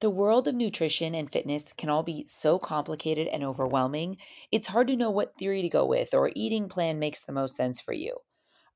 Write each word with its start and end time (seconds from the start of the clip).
The 0.00 0.10
world 0.10 0.46
of 0.46 0.54
nutrition 0.54 1.14
and 1.14 1.30
fitness 1.30 1.72
can 1.72 1.88
all 1.88 2.02
be 2.02 2.26
so 2.26 2.58
complicated 2.58 3.28
and 3.28 3.42
overwhelming, 3.42 4.18
it's 4.50 4.68
hard 4.68 4.88
to 4.88 4.96
know 4.96 5.10
what 5.10 5.36
theory 5.38 5.62
to 5.62 5.68
go 5.68 5.84
with 5.86 6.12
or 6.14 6.32
eating 6.34 6.68
plan 6.68 6.98
makes 6.98 7.24
the 7.24 7.32
most 7.32 7.56
sense 7.56 7.80
for 7.80 7.92
you. 7.92 8.18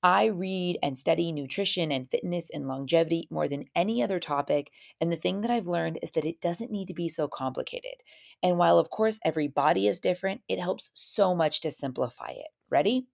I 0.02 0.26
read 0.26 0.78
and 0.82 0.96
study 0.96 1.30
nutrition 1.30 1.92
and 1.92 2.10
fitness 2.10 2.48
and 2.50 2.66
longevity 2.66 3.28
more 3.30 3.48
than 3.48 3.66
any 3.74 4.02
other 4.02 4.18
topic. 4.18 4.72
And 4.98 5.12
the 5.12 5.16
thing 5.16 5.42
that 5.42 5.50
I've 5.50 5.66
learned 5.66 5.98
is 6.02 6.12
that 6.12 6.24
it 6.24 6.40
doesn't 6.40 6.70
need 6.70 6.88
to 6.88 6.94
be 6.94 7.08
so 7.08 7.28
complicated. 7.28 7.96
And 8.42 8.56
while, 8.56 8.78
of 8.78 8.88
course, 8.88 9.18
every 9.22 9.48
body 9.48 9.86
is 9.86 10.00
different, 10.00 10.40
it 10.48 10.58
helps 10.58 10.90
so 10.94 11.34
much 11.34 11.60
to 11.60 11.70
simplify 11.70 12.30
it. 12.30 12.48
Ready? 12.70 13.08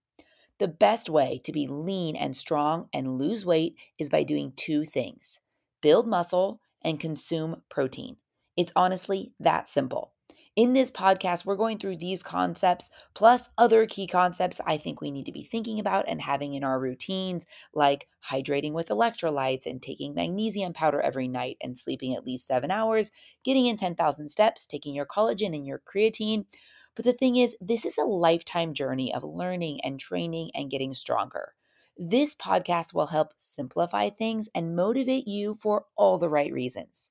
The 0.59 0.68
best 0.68 1.11
way 1.11 1.41
to 1.45 1.52
be 1.52 1.66
lean 1.66 2.16
and 2.16 2.36
strong 2.36 2.88
and 2.93 3.18
lose 3.18 3.45
weight 3.45 3.77
is 3.98 4.11
by 4.11 4.23
doing 4.23 4.52
two 4.57 4.84
things 4.84 5.41
build 5.82 6.07
muscle 6.09 6.61
and 6.87 7.00
consume 7.00 7.62
protein. 7.68 8.16
It's 8.57 8.73
honestly 8.75 9.32
that 9.41 9.69
simple. 9.69 10.12
In 10.55 10.73
this 10.73 10.91
podcast, 10.91 11.45
we're 11.45 11.56
going 11.56 11.77
through 11.77 11.97
these 11.97 12.23
concepts 12.23 12.88
plus 13.15 13.51
other 13.59 13.84
key 13.84 14.06
concepts 14.06 14.59
I 14.66 14.79
think 14.79 15.02
we 15.02 15.10
need 15.10 15.27
to 15.27 15.33
be 15.33 15.43
thinking 15.43 15.79
about 15.79 16.07
and 16.09 16.23
having 16.23 16.55
in 16.55 16.65
our 16.65 16.80
routines, 16.80 17.45
like 17.74 18.09
hydrating 18.30 18.73
with 18.73 18.88
electrolytes 18.88 19.66
and 19.66 19.83
taking 19.83 20.15
magnesium 20.15 20.73
powder 20.73 20.98
every 21.02 21.29
night 21.29 21.59
and 21.60 21.77
sleeping 21.77 22.15
at 22.15 22.24
least 22.24 22.46
seven 22.46 22.70
hours, 22.70 23.10
getting 23.45 23.66
in 23.66 23.77
10,000 23.77 24.29
steps, 24.29 24.65
taking 24.65 24.95
your 24.95 25.05
collagen 25.05 25.55
and 25.55 25.66
your 25.66 25.82
creatine. 25.87 26.46
But 26.95 27.05
the 27.05 27.12
thing 27.12 27.37
is, 27.37 27.55
this 27.60 27.84
is 27.84 27.98
a 27.98 28.05
lifetime 28.05 28.73
journey 28.73 29.12
of 29.12 29.24
learning 29.24 29.80
and 29.82 30.01
training 30.01 30.52
and 30.55 30.71
getting 30.71 30.95
stronger. 30.95 31.52
This 31.98 32.34
podcast 32.34 32.95
will 32.95 33.09
help 33.09 33.34
simplify 33.38 34.09
things 34.09 34.48
and 34.54 34.74
motivate 34.77 35.28
you 35.28 35.52
for 35.54 35.87
all 35.96 36.16
the 36.16 36.28
right 36.30 36.52
reasons. 36.52 37.10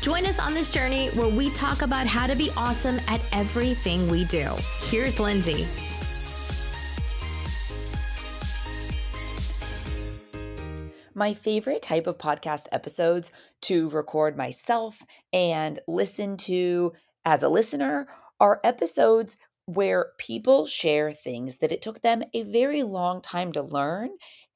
Join 0.00 0.24
us 0.24 0.38
on 0.38 0.54
this 0.54 0.70
journey 0.70 1.08
where 1.10 1.28
we 1.28 1.50
talk 1.50 1.82
about 1.82 2.06
how 2.06 2.26
to 2.26 2.34
be 2.34 2.50
awesome 2.56 2.98
at 3.06 3.20
everything 3.32 4.08
we 4.08 4.24
do. 4.24 4.48
Here's 4.80 5.20
Lindsay. 5.20 5.68
My 11.12 11.34
favorite 11.34 11.82
type 11.82 12.06
of 12.06 12.16
podcast 12.16 12.66
episodes 12.72 13.30
to 13.62 13.90
record 13.90 14.38
myself 14.38 15.04
and 15.34 15.78
listen 15.86 16.38
to 16.38 16.94
as 17.26 17.42
a 17.42 17.50
listener 17.50 18.08
are 18.40 18.58
episodes 18.64 19.36
where 19.66 20.12
people 20.16 20.64
share 20.64 21.12
things 21.12 21.58
that 21.58 21.72
it 21.72 21.82
took 21.82 22.00
them 22.00 22.22
a 22.32 22.42
very 22.44 22.82
long 22.82 23.20
time 23.20 23.52
to 23.52 23.60
learn 23.62 24.08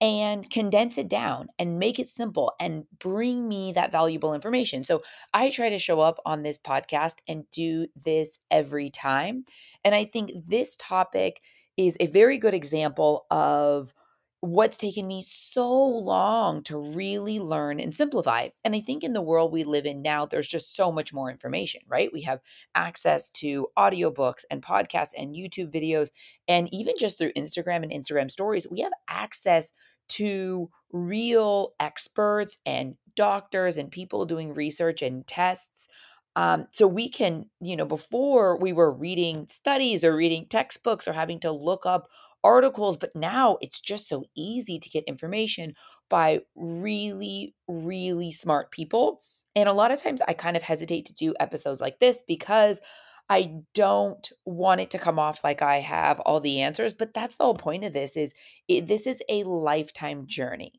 and 0.05 0.50
condense 0.50 0.98
it 0.98 1.08
down 1.08 1.48
and 1.58 1.78
make 1.78 1.98
it 1.98 2.10
simple 2.10 2.52
and 2.60 2.84
bring 2.98 3.48
me 3.48 3.72
that 3.72 3.91
valuable 3.91 4.34
information. 4.34 4.84
So 4.84 5.02
I 5.33 5.48
try 5.48 5.70
to 5.70 5.78
show 5.78 6.00
up 6.00 6.20
on 6.27 6.42
this 6.42 6.58
podcast 6.58 7.20
and 7.27 7.50
do 7.50 7.86
this 7.96 8.38
every 8.50 8.91
time. 8.91 9.46
And 9.83 9.94
I 9.94 10.05
think 10.05 10.33
this 10.46 10.77
topic 10.77 11.41
is 11.78 11.96
a 12.00 12.06
very 12.08 12.36
good 12.36 12.52
example 12.52 13.24
of 13.30 13.94
what's 14.41 14.77
taken 14.77 15.06
me 15.06 15.24
so 15.27 15.66
long 15.72 16.62
to 16.64 16.77
really 16.94 17.41
learn 17.41 17.80
and 17.80 17.94
simplify. 17.94 18.48
And 18.62 18.77
I 18.77 18.80
think 18.80 19.02
in 19.02 19.14
the 19.14 19.23
world 19.23 19.52
we 19.52 19.64
live 19.64 19.86
in 19.86 20.02
now, 20.02 20.27
there's 20.27 20.46
just 20.46 20.77
so 20.77 20.92
much 20.92 21.14
more 21.14 21.30
information, 21.30 21.80
right? 21.89 22.11
We 22.12 22.20
have 22.23 22.40
access 22.74 23.30
to 23.30 23.68
audiobooks 23.78 24.45
and 24.51 24.62
podcasts 24.62 25.12
and 25.17 25.34
YouTube 25.34 25.73
videos. 25.73 26.11
And 26.46 26.68
even 26.74 26.92
just 26.98 27.17
through 27.17 27.33
Instagram 27.33 27.84
and 27.84 27.90
Instagram 27.90 28.30
stories, 28.30 28.67
we 28.70 28.80
have 28.83 28.92
access 29.08 29.73
to 30.10 30.70
real 30.92 31.74
experts 31.80 32.58
and 32.64 32.96
doctors 33.16 33.76
and 33.76 33.90
people 33.90 34.24
doing 34.26 34.54
research 34.54 35.02
and 35.02 35.26
tests. 35.26 35.88
Um, 36.36 36.66
so 36.70 36.86
we 36.86 37.08
can, 37.08 37.46
you 37.60 37.76
know, 37.76 37.84
before 37.84 38.58
we 38.58 38.72
were 38.72 38.90
reading 38.90 39.46
studies 39.48 40.04
or 40.04 40.16
reading 40.16 40.46
textbooks 40.48 41.06
or 41.06 41.12
having 41.12 41.38
to 41.40 41.52
look 41.52 41.86
up 41.86 42.08
articles, 42.42 42.96
but 42.96 43.14
now 43.14 43.56
it's 43.60 43.80
just 43.80 44.08
so 44.08 44.24
easy 44.36 44.78
to 44.78 44.90
get 44.90 45.04
information 45.04 45.74
by 46.10 46.40
really, 46.54 47.54
really 47.68 48.32
smart 48.32 48.70
people. 48.70 49.20
And 49.56 49.68
a 49.68 49.72
lot 49.72 49.92
of 49.92 50.02
times 50.02 50.20
I 50.26 50.34
kind 50.34 50.56
of 50.56 50.62
hesitate 50.62 51.06
to 51.06 51.14
do 51.14 51.34
episodes 51.38 51.80
like 51.80 52.00
this 52.00 52.22
because 52.26 52.80
I 53.29 53.62
don't 53.74 54.30
want 54.45 54.80
it 54.80 54.90
to 54.90 54.98
come 54.98 55.18
off 55.18 55.42
like 55.42 55.62
I 55.62 55.79
have 55.79 56.20
all 56.20 56.40
the 56.40 56.61
answers, 56.61 56.95
but 56.95 57.14
that's 57.14 57.36
the 57.36 57.45
whole 57.45 57.55
point 57.55 57.85
of 57.85 57.92
this 57.92 58.17
is 58.17 58.35
it, 58.68 58.86
this 58.86 59.07
is 59.07 59.23
a 59.29 59.45
lifetime 59.45 60.27
journey. 60.27 60.73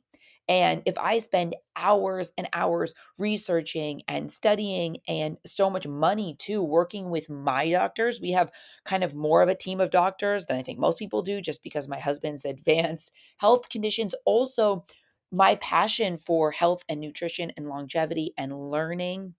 And 0.48 0.84
if 0.86 0.96
I 1.00 1.20
spend 1.20 1.56
hours 1.76 2.32
and 2.38 2.48
hours 2.54 2.94
researching 3.18 4.04
and 4.08 4.32
studying 4.32 4.98
and 5.08 5.38
so 5.46 5.70
much 5.72 5.88
money 5.88 6.36
too, 6.38 6.62
working 6.62 7.10
with 7.10 7.30
my 7.30 7.72
doctors, 7.72 8.22
we 8.22 8.32
have 8.32 8.52
kind 8.86 9.04
of 9.04 9.16
more 9.16 9.42
of 9.42 9.50
a 9.50 9.56
team 9.56 9.82
of 9.82 9.90
doctors 9.90 10.46
than 10.46 10.58
I 10.58 10.62
think 10.62 10.78
most 10.78 11.00
people 11.00 11.24
do, 11.24 11.42
just 11.42 11.64
because 11.64 11.88
my 11.88 12.00
husband's 12.00 12.46
advanced 12.46 13.12
health 13.38 13.70
conditions. 13.70 14.14
Also, 14.26 14.86
my 15.32 15.56
passion 15.56 16.18
for 16.18 16.52
health 16.52 16.84
and 16.88 17.00
nutrition 17.00 17.52
and 17.58 17.68
longevity 17.68 18.34
and 18.38 18.70
learning 18.70 19.34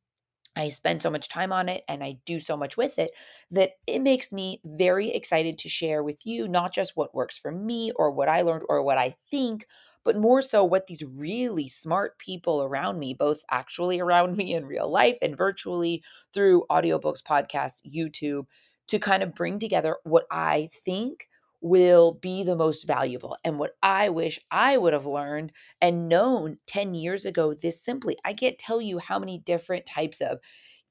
I 0.57 0.71
spend 0.71 1.03
so 1.03 1.11
much 1.11 1.29
time 1.29 1.53
on 1.53 1.69
it 1.69 1.85
and 1.87 2.03
I 2.03 2.19
do 2.25 2.41
so 2.41 2.57
much 2.57 2.77
with 2.77 2.99
it 2.99 3.11
that 3.51 3.73
it 3.87 4.01
makes 4.01 4.33
me 4.33 4.61
very 4.65 5.11
excited 5.11 5.59
to 5.59 5.69
share 5.69 6.03
with 6.03 6.25
you 6.27 6.49
not 6.49 6.73
just 6.73 6.97
what 6.97 7.15
works 7.15 7.39
for 7.39 7.53
me 7.53 7.93
or 7.93 8.11
what 8.11 8.29
I 8.29 8.41
learned 8.43 8.65
or 8.69 8.83
what 8.83 8.97
I 8.99 9.17
think, 9.31 9.67
but 10.03 10.17
more 10.17 10.41
so 10.41 10.65
what 10.65 10.87
these 10.87 11.03
really 11.05 11.69
smart 11.69 12.19
people 12.19 12.63
around 12.63 12.99
me, 12.99 13.13
both 13.13 13.43
actually 13.51 14.01
around 14.01 14.37
me 14.39 14.55
in 14.55 14.65
real 14.67 14.89
life 14.91 15.19
and 15.21 15.37
virtually 15.37 16.03
through 16.33 16.65
audiobooks, 16.71 17.23
podcasts, 17.23 17.83
YouTube, 17.87 18.47
to 18.89 18.99
kind 18.99 19.23
of 19.23 19.35
bring 19.35 19.59
together 19.59 19.97
what 20.05 20.27
I 20.31 20.69
think 20.73 21.29
will 21.61 22.13
be 22.13 22.43
the 22.43 22.57
most 22.57 22.87
valuable 22.87 23.37
and 23.45 23.59
what 23.59 23.73
I 23.83 24.09
wish 24.09 24.39
I 24.51 24.77
would 24.77 24.93
have 24.93 25.07
learned 25.07 25.53
and 25.81 26.09
known 26.09 26.59
10 26.67 26.93
years 26.93 27.25
ago 27.25 27.55
this 27.55 27.83
simply. 27.83 28.17
I 28.25 28.35
can't 28.35 28.59
tell 28.59 28.81
you 28.81 28.99
how 28.99 29.19
many 29.19 29.39
different 29.39 29.87
types 29.87 30.21
of 30.21 30.39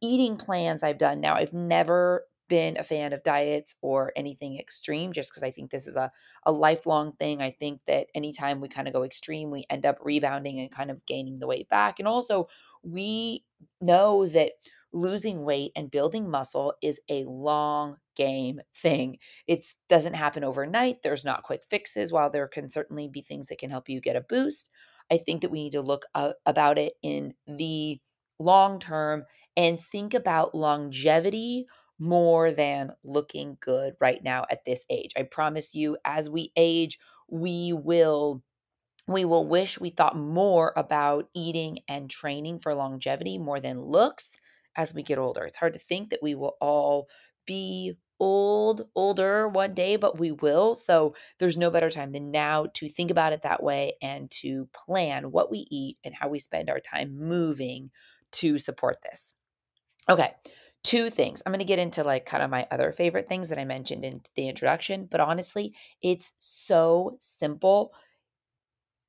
eating 0.01 0.37
plans 0.37 0.83
I've 0.83 0.97
done 0.97 1.21
now. 1.21 1.35
I've 1.35 1.53
never 1.53 2.27
been 2.47 2.77
a 2.77 2.83
fan 2.83 3.11
of 3.11 3.23
diets 3.23 3.75
or 3.81 4.11
anything 4.15 4.59
extreme 4.59 5.11
just 5.11 5.31
because 5.31 5.41
I 5.41 5.49
think 5.49 5.71
this 5.71 5.87
is 5.87 5.95
a, 5.95 6.11
a 6.45 6.51
lifelong 6.51 7.13
thing. 7.13 7.41
I 7.41 7.49
think 7.49 7.81
that 7.87 8.07
anytime 8.13 8.61
we 8.61 8.67
kind 8.67 8.87
of 8.87 8.93
go 8.93 9.03
extreme, 9.03 9.49
we 9.49 9.65
end 9.69 9.85
up 9.85 9.97
rebounding 10.01 10.59
and 10.59 10.71
kind 10.71 10.91
of 10.91 11.03
gaining 11.07 11.39
the 11.39 11.47
weight 11.47 11.67
back. 11.69 11.97
And 11.97 12.07
also, 12.07 12.47
we 12.83 13.43
know 13.81 14.27
that 14.27 14.51
losing 14.95 15.43
weight 15.43 15.71
and 15.75 15.91
building 15.91 16.29
muscle 16.29 16.73
is 16.81 16.99
a 17.09 17.23
long 17.25 17.97
game 18.15 18.61
thing. 18.75 19.17
It 19.47 19.65
doesn't 19.89 20.13
happen 20.15 20.43
overnight. 20.43 21.03
There's 21.03 21.25
not 21.25 21.43
quick 21.43 21.63
fixes. 21.69 22.11
While 22.11 22.29
there 22.29 22.47
can 22.47 22.69
certainly 22.69 23.07
be 23.07 23.21
things 23.21 23.47
that 23.47 23.59
can 23.59 23.69
help 23.69 23.89
you 23.89 24.01
get 24.01 24.15
a 24.15 24.21
boost, 24.21 24.69
I 25.11 25.17
think 25.17 25.41
that 25.41 25.51
we 25.51 25.63
need 25.63 25.73
to 25.73 25.81
look 25.81 26.05
about 26.45 26.77
it 26.77 26.93
in 27.03 27.33
the 27.45 27.99
long 28.39 28.79
term 28.79 29.25
and 29.57 29.79
think 29.79 30.13
about 30.13 30.55
longevity 30.55 31.67
more 31.99 32.51
than 32.51 32.91
looking 33.03 33.57
good 33.61 33.93
right 34.01 34.23
now 34.23 34.45
at 34.49 34.65
this 34.65 34.85
age. 34.89 35.11
I 35.17 35.23
promise 35.23 35.73
you, 35.75 35.97
as 36.05 36.29
we 36.29 36.51
age, 36.55 36.99
we 37.29 37.73
will 37.73 38.43
we 39.07 39.23
will 39.25 39.47
wish 39.47 39.79
we 39.79 39.89
thought 39.91 40.17
more 40.17 40.73
about 40.75 41.29
eating 41.35 41.79
and 41.87 42.09
training 42.09 42.59
for 42.59 42.73
longevity 42.73 43.37
more 43.37 43.59
than 43.59 43.79
looks 43.79 44.39
as 44.75 44.93
we 44.93 45.03
get 45.03 45.17
older. 45.17 45.43
It's 45.43 45.57
hard 45.57 45.73
to 45.73 45.79
think 45.79 46.09
that 46.09 46.23
we 46.23 46.35
will 46.35 46.55
all 46.61 47.07
be 47.45 47.93
old, 48.19 48.87
older 48.95 49.47
one 49.47 49.73
day, 49.73 49.95
but 49.97 50.19
we 50.19 50.31
will. 50.31 50.73
So 50.73 51.15
there's 51.39 51.57
no 51.57 51.69
better 51.69 51.89
time 51.89 52.11
than 52.11 52.31
now 52.31 52.67
to 52.75 52.87
think 52.87 53.11
about 53.11 53.33
it 53.33 53.41
that 53.41 53.61
way 53.61 53.93
and 54.01 54.31
to 54.31 54.69
plan 54.73 55.31
what 55.31 55.51
we 55.51 55.67
eat 55.69 55.97
and 56.03 56.15
how 56.15 56.29
we 56.29 56.39
spend 56.39 56.69
our 56.69 56.79
time 56.79 57.17
moving 57.17 57.91
to 58.33 58.57
support 58.57 58.97
this. 59.01 59.33
Okay 60.09 60.31
two 60.85 61.09
things. 61.09 61.41
I'm 61.43 61.51
going 61.51 61.59
to 61.59 61.65
get 61.65 61.79
into 61.79 62.03
like 62.03 62.27
kind 62.27 62.43
of 62.43 62.51
my 62.51 62.67
other 62.69 62.91
favorite 62.91 63.27
things 63.27 63.49
that 63.49 63.57
I 63.57 63.65
mentioned 63.65 64.05
in 64.05 64.21
the 64.35 64.47
introduction, 64.47 65.07
but 65.09 65.19
honestly, 65.19 65.73
it's 66.01 66.33
so 66.37 67.17
simple. 67.19 67.91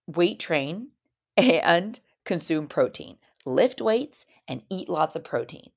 Weight 0.06 0.40
train 0.40 0.88
and 1.36 2.00
consume 2.24 2.66
protein, 2.66 3.18
lift 3.46 3.80
weights 3.80 4.26
and 4.46 4.62
eat 4.68 4.88
lots 4.88 5.16
of 5.16 5.24
protein. 5.24 5.70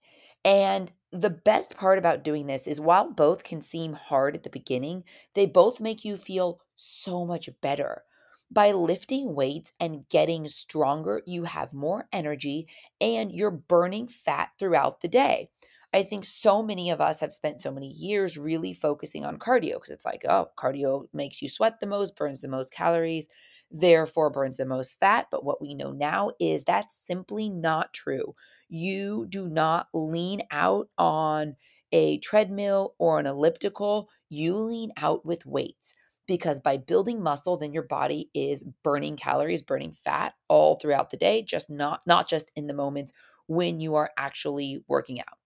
And 0.43 0.91
the 1.11 1.29
best 1.29 1.75
part 1.75 1.97
about 1.97 2.23
doing 2.23 2.47
this 2.47 2.67
is 2.67 2.79
while 2.81 3.09
both 3.09 3.43
can 3.43 3.61
seem 3.61 3.93
hard 3.93 4.35
at 4.35 4.43
the 4.43 4.49
beginning, 4.49 5.03
they 5.33 5.45
both 5.45 5.79
make 5.79 6.05
you 6.05 6.17
feel 6.17 6.61
so 6.75 7.25
much 7.25 7.49
better. 7.61 8.03
By 8.51 8.71
lifting 8.71 9.35
weights 9.35 9.73
and 9.79 10.09
getting 10.09 10.47
stronger, 10.47 11.21
you 11.25 11.43
have 11.43 11.73
more 11.73 12.07
energy 12.11 12.67
and 12.99 13.31
you're 13.31 13.51
burning 13.51 14.07
fat 14.07 14.49
throughout 14.57 15.01
the 15.01 15.07
day. 15.07 15.49
I 15.91 16.03
think 16.03 16.23
so 16.23 16.61
many 16.61 16.91
of 16.91 17.01
us 17.01 17.19
have 17.19 17.33
spent 17.33 17.61
so 17.61 17.71
many 17.71 17.87
years 17.87 18.37
really 18.37 18.73
focusing 18.73 19.25
on 19.25 19.39
cardio 19.39 19.73
because 19.75 19.89
it's 19.89 20.05
like, 20.05 20.23
oh, 20.29 20.49
cardio 20.57 21.07
makes 21.13 21.41
you 21.41 21.49
sweat 21.49 21.79
the 21.79 21.87
most, 21.87 22.15
burns 22.15 22.41
the 22.41 22.47
most 22.47 22.71
calories, 22.71 23.27
therefore 23.71 24.29
burns 24.29 24.57
the 24.57 24.65
most 24.65 24.99
fat. 24.99 25.27
But 25.31 25.43
what 25.43 25.61
we 25.61 25.73
know 25.73 25.91
now 25.91 26.31
is 26.39 26.63
that's 26.63 26.95
simply 26.95 27.49
not 27.49 27.91
true. 27.93 28.35
You 28.67 29.25
do 29.27 29.49
not 29.49 29.87
lean 29.93 30.43
out 30.51 30.89
on 30.99 31.55
a 31.91 32.19
treadmill 32.19 32.93
or 32.99 33.19
an 33.19 33.25
elliptical, 33.25 34.09
you 34.29 34.55
lean 34.57 34.91
out 34.97 35.25
with 35.25 35.45
weights 35.47 35.95
because 36.27 36.59
by 36.59 36.77
building 36.77 37.19
muscle 37.23 37.57
then 37.57 37.73
your 37.73 37.81
body 37.81 38.29
is 38.35 38.63
burning 38.83 39.15
calories 39.15 39.63
burning 39.63 39.91
fat 39.91 40.33
all 40.47 40.75
throughout 40.75 41.09
the 41.09 41.17
day 41.17 41.41
just 41.41 41.71
not 41.71 42.01
not 42.05 42.29
just 42.29 42.51
in 42.55 42.67
the 42.67 42.73
moments 42.75 43.11
when 43.47 43.79
you 43.79 43.95
are 43.95 44.11
actually 44.15 44.83
working 44.87 45.19
out 45.19 45.38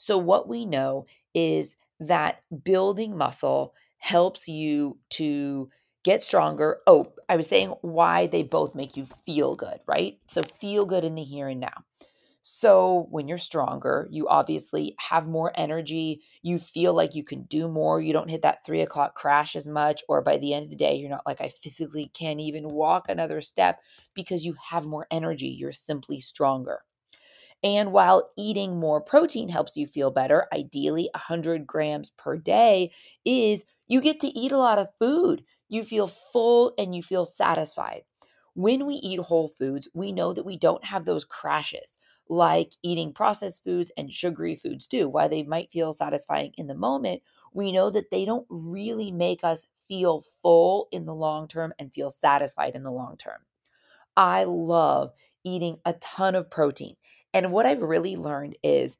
so, 0.00 0.16
what 0.16 0.48
we 0.48 0.64
know 0.64 1.04
is 1.34 1.76
that 2.00 2.40
building 2.64 3.18
muscle 3.18 3.74
helps 3.98 4.48
you 4.48 4.96
to 5.10 5.68
get 6.04 6.22
stronger. 6.22 6.78
Oh, 6.86 7.12
I 7.28 7.36
was 7.36 7.46
saying 7.46 7.74
why 7.82 8.26
they 8.26 8.42
both 8.42 8.74
make 8.74 8.96
you 8.96 9.06
feel 9.26 9.56
good, 9.56 9.78
right? 9.86 10.18
So, 10.26 10.40
feel 10.40 10.86
good 10.86 11.04
in 11.04 11.16
the 11.16 11.22
here 11.22 11.48
and 11.48 11.60
now. 11.60 11.84
So, 12.40 13.08
when 13.10 13.28
you're 13.28 13.36
stronger, 13.36 14.08
you 14.10 14.26
obviously 14.26 14.94
have 14.98 15.28
more 15.28 15.52
energy. 15.54 16.22
You 16.40 16.58
feel 16.58 16.94
like 16.94 17.14
you 17.14 17.22
can 17.22 17.42
do 17.42 17.68
more. 17.68 18.00
You 18.00 18.14
don't 18.14 18.30
hit 18.30 18.40
that 18.40 18.64
three 18.64 18.80
o'clock 18.80 19.14
crash 19.14 19.54
as 19.54 19.68
much. 19.68 20.02
Or 20.08 20.22
by 20.22 20.38
the 20.38 20.54
end 20.54 20.64
of 20.64 20.70
the 20.70 20.76
day, 20.76 20.94
you're 20.94 21.10
not 21.10 21.26
like, 21.26 21.42
I 21.42 21.48
physically 21.48 22.10
can't 22.14 22.40
even 22.40 22.70
walk 22.70 23.10
another 23.10 23.42
step 23.42 23.80
because 24.14 24.46
you 24.46 24.56
have 24.70 24.86
more 24.86 25.06
energy. 25.10 25.48
You're 25.48 25.72
simply 25.72 26.20
stronger. 26.20 26.84
And 27.62 27.92
while 27.92 28.30
eating 28.38 28.78
more 28.80 29.00
protein 29.00 29.48
helps 29.50 29.76
you 29.76 29.86
feel 29.86 30.10
better, 30.10 30.46
ideally 30.52 31.10
100 31.14 31.66
grams 31.66 32.10
per 32.10 32.36
day, 32.36 32.92
is 33.24 33.64
you 33.86 34.00
get 34.00 34.20
to 34.20 34.28
eat 34.38 34.52
a 34.52 34.58
lot 34.58 34.78
of 34.78 34.94
food. 34.98 35.44
You 35.68 35.84
feel 35.84 36.06
full 36.06 36.72
and 36.78 36.94
you 36.94 37.02
feel 37.02 37.26
satisfied. 37.26 38.02
When 38.54 38.86
we 38.86 38.94
eat 38.94 39.20
whole 39.20 39.48
foods, 39.48 39.88
we 39.94 40.12
know 40.12 40.32
that 40.32 40.44
we 40.44 40.56
don't 40.56 40.84
have 40.84 41.04
those 41.04 41.24
crashes 41.24 41.96
like 42.28 42.72
eating 42.82 43.12
processed 43.12 43.64
foods 43.64 43.90
and 43.96 44.12
sugary 44.12 44.54
foods 44.54 44.86
do. 44.86 45.08
While 45.08 45.28
they 45.28 45.42
might 45.42 45.72
feel 45.72 45.92
satisfying 45.92 46.52
in 46.56 46.68
the 46.68 46.74
moment, 46.74 47.22
we 47.52 47.72
know 47.72 47.90
that 47.90 48.10
they 48.10 48.24
don't 48.24 48.46
really 48.48 49.10
make 49.10 49.42
us 49.42 49.64
feel 49.88 50.20
full 50.42 50.88
in 50.92 51.06
the 51.06 51.14
long 51.14 51.48
term 51.48 51.72
and 51.78 51.92
feel 51.92 52.10
satisfied 52.10 52.76
in 52.76 52.84
the 52.84 52.92
long 52.92 53.16
term. 53.16 53.40
I 54.16 54.44
love 54.44 55.12
eating 55.44 55.78
a 55.84 55.94
ton 55.94 56.34
of 56.34 56.50
protein. 56.50 56.96
And 57.32 57.52
what 57.52 57.66
I've 57.66 57.82
really 57.82 58.16
learned 58.16 58.56
is 58.62 58.98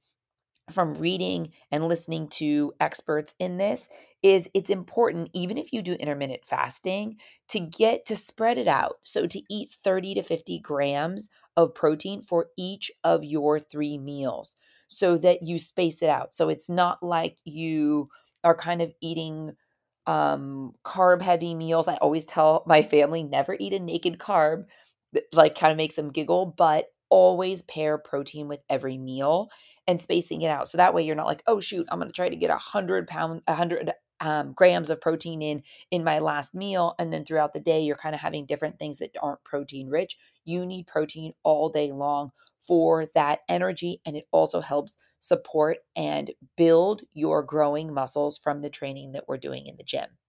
from 0.70 0.94
reading 0.94 1.50
and 1.72 1.88
listening 1.88 2.28
to 2.28 2.72
experts 2.80 3.34
in 3.40 3.56
this 3.58 3.88
is 4.22 4.48
it's 4.54 4.70
important 4.70 5.28
even 5.34 5.58
if 5.58 5.72
you 5.72 5.82
do 5.82 5.94
intermittent 5.94 6.44
fasting 6.44 7.16
to 7.48 7.58
get 7.60 8.06
to 8.06 8.14
spread 8.14 8.56
it 8.56 8.68
out. 8.68 8.98
So 9.04 9.26
to 9.26 9.42
eat 9.50 9.70
30 9.70 10.14
to 10.14 10.22
50 10.22 10.60
grams 10.60 11.30
of 11.56 11.74
protein 11.74 12.22
for 12.22 12.48
each 12.56 12.90
of 13.02 13.24
your 13.24 13.58
three 13.58 13.98
meals 13.98 14.56
so 14.88 15.16
that 15.18 15.42
you 15.42 15.58
space 15.58 16.02
it 16.02 16.08
out. 16.08 16.34
So 16.34 16.48
it's 16.48 16.70
not 16.70 17.02
like 17.02 17.38
you 17.44 18.08
are 18.44 18.54
kind 18.54 18.80
of 18.82 18.92
eating 19.00 19.52
um 20.06 20.72
carb 20.84 21.22
heavy 21.22 21.54
meals. 21.54 21.88
I 21.88 21.96
always 21.96 22.24
tell 22.24 22.62
my 22.66 22.82
family 22.82 23.22
never 23.22 23.56
eat 23.58 23.72
a 23.72 23.80
naked 23.80 24.18
carb. 24.18 24.64
Like 25.32 25.58
kind 25.58 25.72
of 25.72 25.76
makes 25.76 25.96
them 25.96 26.10
giggle 26.10 26.46
but 26.46 26.86
always 27.10 27.62
pair 27.62 27.98
protein 27.98 28.48
with 28.48 28.60
every 28.68 28.96
meal 28.98 29.50
and 29.86 30.00
spacing 30.00 30.42
it 30.42 30.48
out. 30.48 30.68
So 30.68 30.78
that 30.78 30.94
way 30.94 31.02
you're 31.02 31.16
not 31.16 31.26
like, 31.26 31.42
oh 31.46 31.60
shoot, 31.60 31.86
I'm 31.90 31.98
gonna 31.98 32.12
try 32.12 32.28
to 32.28 32.36
get 32.36 32.50
a 32.50 32.56
hundred 32.56 33.06
pound, 33.06 33.42
a 33.46 33.54
hundred 33.54 33.92
um, 34.20 34.52
grams 34.52 34.90
of 34.90 35.00
protein 35.00 35.42
in 35.42 35.62
in 35.90 36.04
my 36.04 36.18
last 36.18 36.54
meal, 36.54 36.94
and 36.98 37.12
then 37.12 37.24
throughout 37.24 37.52
the 37.52 37.60
day 37.60 37.80
you're 37.80 37.96
kind 37.96 38.14
of 38.14 38.20
having 38.20 38.46
different 38.46 38.78
things 38.78 38.98
that 38.98 39.16
aren't 39.22 39.44
protein 39.44 39.88
rich. 39.88 40.16
You 40.44 40.66
need 40.66 40.86
protein 40.86 41.32
all 41.42 41.68
day 41.68 41.92
long 41.92 42.30
for 42.60 43.06
that 43.14 43.40
energy, 43.48 44.00
and 44.06 44.16
it 44.16 44.26
also 44.32 44.60
helps 44.60 44.96
support 45.20 45.78
and 45.96 46.30
build 46.56 47.02
your 47.12 47.42
growing 47.42 47.92
muscles 47.92 48.38
from 48.38 48.60
the 48.62 48.70
training 48.70 49.12
that 49.12 49.24
we're 49.28 49.38
doing 49.38 49.66
in 49.66 49.76
the 49.76 49.84
gym. 49.84 50.19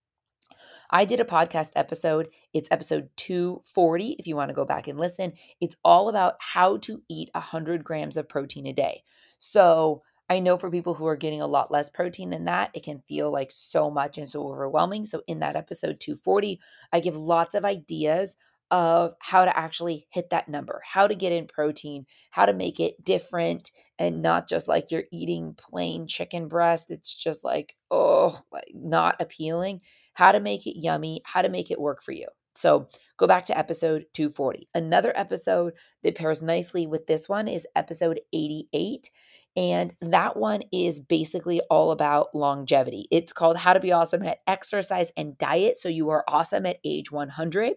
I 0.91 1.05
did 1.05 1.21
a 1.21 1.25
podcast 1.25 1.71
episode. 1.77 2.27
It's 2.53 2.67
episode 2.69 3.09
240 3.15 4.17
if 4.19 4.27
you 4.27 4.35
want 4.35 4.49
to 4.49 4.55
go 4.55 4.65
back 4.65 4.87
and 4.87 4.99
listen. 4.99 5.33
It's 5.61 5.77
all 5.85 6.09
about 6.09 6.35
how 6.39 6.77
to 6.79 7.01
eat 7.09 7.29
100 7.33 7.83
grams 7.83 8.17
of 8.17 8.27
protein 8.27 8.67
a 8.67 8.73
day. 8.73 9.03
So, 9.39 10.03
I 10.29 10.39
know 10.39 10.57
for 10.57 10.71
people 10.71 10.93
who 10.93 11.07
are 11.07 11.17
getting 11.17 11.41
a 11.41 11.47
lot 11.47 11.71
less 11.71 11.89
protein 11.89 12.29
than 12.29 12.45
that, 12.45 12.71
it 12.73 12.83
can 12.83 13.03
feel 13.05 13.31
like 13.31 13.51
so 13.51 13.91
much 13.91 14.17
and 14.17 14.29
so 14.29 14.47
overwhelming. 14.47 15.05
So, 15.05 15.23
in 15.27 15.39
that 15.39 15.55
episode 15.55 15.99
240, 15.99 16.59
I 16.91 16.99
give 16.99 17.15
lots 17.15 17.55
of 17.55 17.65
ideas 17.65 18.35
of 18.71 19.13
how 19.19 19.45
to 19.45 19.55
actually 19.55 20.07
hit 20.09 20.29
that 20.29 20.47
number, 20.47 20.81
how 20.85 21.05
to 21.05 21.13
get 21.13 21.33
in 21.33 21.45
protein, 21.45 22.05
how 22.31 22.45
to 22.45 22.53
make 22.53 22.79
it 22.79 23.03
different 23.03 23.69
and 23.99 24.21
not 24.21 24.47
just 24.47 24.67
like 24.67 24.89
you're 24.89 25.03
eating 25.11 25.53
plain 25.57 26.07
chicken 26.07 26.47
breast. 26.47 26.89
It's 26.89 27.13
just 27.13 27.43
like, 27.43 27.75
oh, 27.91 28.41
like 28.51 28.71
not 28.73 29.17
appealing 29.19 29.81
how 30.13 30.31
to 30.31 30.39
make 30.39 30.65
it 30.65 30.79
yummy, 30.79 31.21
how 31.25 31.41
to 31.41 31.49
make 31.49 31.69
it 31.69 31.79
work 31.79 32.01
for 32.01 32.13
you. 32.13 32.27
So 32.55 32.87
go 33.17 33.27
back 33.27 33.45
to 33.45 33.57
episode 33.57 34.05
240. 34.13 34.67
Another 34.73 35.13
episode 35.15 35.73
that 36.03 36.15
pairs 36.15 36.41
nicely 36.41 36.85
with 36.85 37.07
this 37.07 37.29
one 37.29 37.47
is 37.47 37.67
episode 37.75 38.21
88. 38.33 39.09
And 39.55 39.93
that 40.01 40.37
one 40.37 40.61
is 40.71 40.99
basically 40.99 41.61
all 41.69 41.91
about 41.91 42.33
longevity. 42.33 43.07
It's 43.11 43.33
called 43.33 43.57
How 43.57 43.73
to 43.73 43.79
Be 43.79 43.91
Awesome 43.91 44.23
at 44.23 44.39
Exercise 44.47 45.11
and 45.17 45.37
Diet. 45.37 45.77
So 45.77 45.89
you 45.89 46.09
are 46.09 46.23
awesome 46.27 46.65
at 46.65 46.79
age 46.85 47.11
100. 47.11 47.73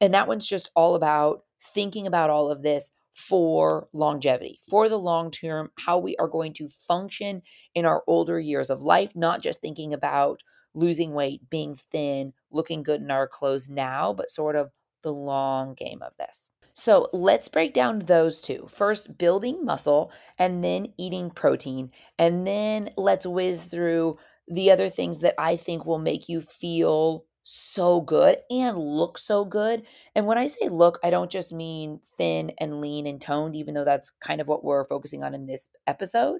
And 0.00 0.14
that 0.14 0.28
one's 0.28 0.46
just 0.46 0.70
all 0.76 0.94
about 0.94 1.42
thinking 1.60 2.06
about 2.06 2.30
all 2.30 2.50
of 2.50 2.62
this 2.62 2.90
for 3.12 3.88
longevity, 3.92 4.60
for 4.70 4.88
the 4.88 4.98
long 4.98 5.32
term, 5.32 5.72
how 5.76 5.98
we 5.98 6.14
are 6.18 6.28
going 6.28 6.52
to 6.52 6.68
function 6.68 7.42
in 7.74 7.84
our 7.84 8.04
older 8.06 8.38
years 8.38 8.70
of 8.70 8.82
life, 8.82 9.16
not 9.16 9.42
just 9.42 9.60
thinking 9.60 9.92
about 9.92 10.42
losing 10.72 11.12
weight, 11.12 11.50
being 11.50 11.74
thin, 11.74 12.32
looking 12.52 12.84
good 12.84 13.00
in 13.00 13.10
our 13.10 13.26
clothes 13.26 13.68
now, 13.68 14.12
but 14.12 14.30
sort 14.30 14.54
of 14.54 14.70
the 15.02 15.12
long 15.12 15.74
game 15.74 16.00
of 16.00 16.12
this. 16.16 16.50
So 16.78 17.08
let's 17.12 17.48
break 17.48 17.74
down 17.74 17.98
those 17.98 18.40
two. 18.40 18.68
First, 18.70 19.18
building 19.18 19.64
muscle 19.64 20.12
and 20.38 20.62
then 20.62 20.92
eating 20.96 21.28
protein. 21.28 21.90
And 22.20 22.46
then 22.46 22.90
let's 22.96 23.26
whiz 23.26 23.64
through 23.64 24.16
the 24.46 24.70
other 24.70 24.88
things 24.88 25.18
that 25.20 25.34
I 25.36 25.56
think 25.56 25.84
will 25.84 25.98
make 25.98 26.28
you 26.28 26.40
feel 26.40 27.24
so 27.42 28.00
good 28.00 28.38
and 28.48 28.78
look 28.78 29.18
so 29.18 29.44
good. 29.44 29.82
And 30.14 30.28
when 30.28 30.38
I 30.38 30.46
say 30.46 30.68
look, 30.68 31.00
I 31.02 31.10
don't 31.10 31.32
just 31.32 31.52
mean 31.52 31.98
thin 32.16 32.52
and 32.60 32.80
lean 32.80 33.08
and 33.08 33.20
toned, 33.20 33.56
even 33.56 33.74
though 33.74 33.84
that's 33.84 34.12
kind 34.22 34.40
of 34.40 34.46
what 34.46 34.62
we're 34.62 34.84
focusing 34.84 35.24
on 35.24 35.34
in 35.34 35.46
this 35.46 35.70
episode. 35.88 36.38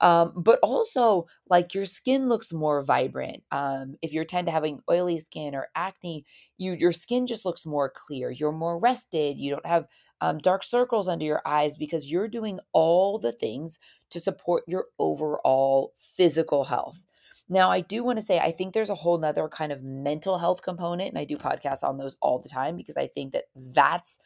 Um, 0.00 0.32
but 0.36 0.58
also, 0.62 1.26
like 1.48 1.74
your 1.74 1.86
skin 1.86 2.28
looks 2.28 2.52
more 2.52 2.82
vibrant. 2.82 3.42
Um, 3.50 3.94
if 4.02 4.12
you're 4.12 4.24
tend 4.24 4.46
to 4.46 4.52
having 4.52 4.80
oily 4.90 5.18
skin 5.18 5.54
or 5.54 5.68
acne, 5.74 6.24
you 6.58 6.72
your 6.72 6.92
skin 6.92 7.26
just 7.26 7.44
looks 7.44 7.64
more 7.64 7.90
clear. 7.94 8.30
You're 8.30 8.52
more 8.52 8.78
rested. 8.78 9.38
You 9.38 9.50
don't 9.52 9.66
have 9.66 9.86
um, 10.20 10.38
dark 10.38 10.62
circles 10.62 11.08
under 11.08 11.24
your 11.24 11.42
eyes 11.46 11.76
because 11.76 12.10
you're 12.10 12.28
doing 12.28 12.58
all 12.72 13.18
the 13.18 13.32
things 13.32 13.78
to 14.10 14.20
support 14.20 14.64
your 14.66 14.86
overall 14.98 15.92
physical 15.96 16.64
health. 16.64 17.04
Now, 17.48 17.70
I 17.70 17.80
do 17.80 18.02
want 18.02 18.18
to 18.18 18.24
say, 18.24 18.38
I 18.38 18.50
think 18.50 18.72
there's 18.72 18.90
a 18.90 18.94
whole 18.94 19.18
nother 19.18 19.48
kind 19.48 19.70
of 19.72 19.82
mental 19.82 20.38
health 20.38 20.62
component, 20.62 21.10
and 21.10 21.18
I 21.18 21.24
do 21.24 21.36
podcasts 21.36 21.84
on 21.84 21.96
those 21.96 22.16
all 22.20 22.38
the 22.40 22.48
time 22.48 22.76
because 22.76 22.96
I 22.96 23.06
think 23.06 23.32
that 23.32 23.44
that's 23.54 24.18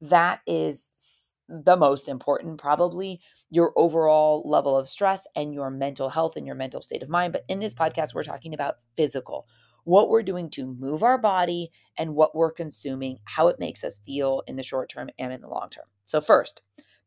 that 0.00 0.40
is 0.46 1.25
the 1.48 1.76
most 1.76 2.08
important, 2.08 2.58
probably 2.58 3.20
your 3.50 3.72
overall 3.76 4.42
level 4.48 4.76
of 4.76 4.88
stress 4.88 5.26
and 5.36 5.54
your 5.54 5.70
mental 5.70 6.10
health 6.10 6.36
and 6.36 6.46
your 6.46 6.56
mental 6.56 6.82
state 6.82 7.02
of 7.02 7.08
mind. 7.08 7.32
But 7.32 7.44
in 7.48 7.60
this 7.60 7.74
podcast, 7.74 8.14
we're 8.14 8.24
talking 8.24 8.54
about 8.54 8.76
physical, 8.96 9.46
what 9.84 10.08
we're 10.08 10.22
doing 10.22 10.50
to 10.50 10.66
move 10.66 11.02
our 11.02 11.18
body 11.18 11.70
and 11.96 12.14
what 12.14 12.34
we're 12.34 12.50
consuming, 12.50 13.18
how 13.24 13.48
it 13.48 13.60
makes 13.60 13.84
us 13.84 14.00
feel 14.00 14.42
in 14.46 14.56
the 14.56 14.62
short 14.62 14.88
term 14.88 15.08
and 15.18 15.32
in 15.32 15.40
the 15.40 15.48
long 15.48 15.68
term. 15.70 15.86
So, 16.04 16.20
first, 16.20 16.62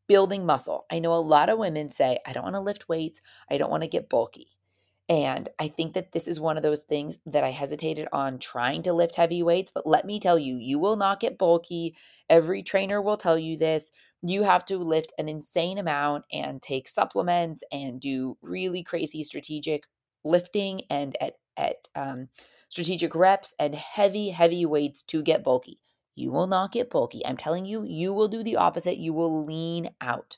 building 0.06 0.44
muscle. 0.46 0.86
I 0.90 0.98
know 0.98 1.12
a 1.12 1.16
lot 1.16 1.50
of 1.50 1.58
women 1.58 1.90
say, 1.90 2.18
I 2.26 2.32
don't 2.32 2.42
want 2.44 2.56
to 2.56 2.60
lift 2.60 2.88
weights, 2.88 3.20
I 3.50 3.58
don't 3.58 3.70
want 3.70 3.82
to 3.82 3.88
get 3.88 4.08
bulky. 4.08 4.48
And 5.10 5.48
I 5.58 5.66
think 5.66 5.94
that 5.94 6.12
this 6.12 6.28
is 6.28 6.38
one 6.38 6.56
of 6.56 6.62
those 6.62 6.82
things 6.82 7.18
that 7.26 7.42
I 7.42 7.50
hesitated 7.50 8.06
on 8.12 8.38
trying 8.38 8.82
to 8.82 8.92
lift 8.92 9.16
heavy 9.16 9.42
weights. 9.42 9.72
But 9.72 9.84
let 9.84 10.04
me 10.04 10.20
tell 10.20 10.38
you, 10.38 10.56
you 10.56 10.78
will 10.78 10.94
not 10.94 11.18
get 11.18 11.36
bulky. 11.36 11.96
Every 12.28 12.62
trainer 12.62 13.02
will 13.02 13.16
tell 13.16 13.36
you 13.36 13.56
this 13.56 13.90
you 14.22 14.42
have 14.42 14.64
to 14.66 14.78
lift 14.78 15.12
an 15.18 15.28
insane 15.28 15.78
amount 15.78 16.24
and 16.32 16.60
take 16.60 16.88
supplements 16.88 17.62
and 17.72 18.00
do 18.00 18.36
really 18.42 18.82
crazy 18.82 19.22
strategic 19.22 19.84
lifting 20.24 20.82
and 20.90 21.16
at 21.20 21.36
at 21.56 21.88
um, 21.94 22.28
strategic 22.68 23.14
reps 23.14 23.54
and 23.58 23.74
heavy 23.74 24.30
heavy 24.30 24.66
weights 24.66 25.02
to 25.02 25.22
get 25.22 25.44
bulky. 25.44 25.80
You 26.14 26.30
will 26.30 26.46
not 26.46 26.72
get 26.72 26.90
bulky. 26.90 27.24
I'm 27.24 27.36
telling 27.36 27.64
you 27.64 27.82
you 27.82 28.12
will 28.12 28.28
do 28.28 28.42
the 28.42 28.56
opposite. 28.56 28.98
You 28.98 29.12
will 29.12 29.44
lean 29.44 29.90
out. 30.00 30.36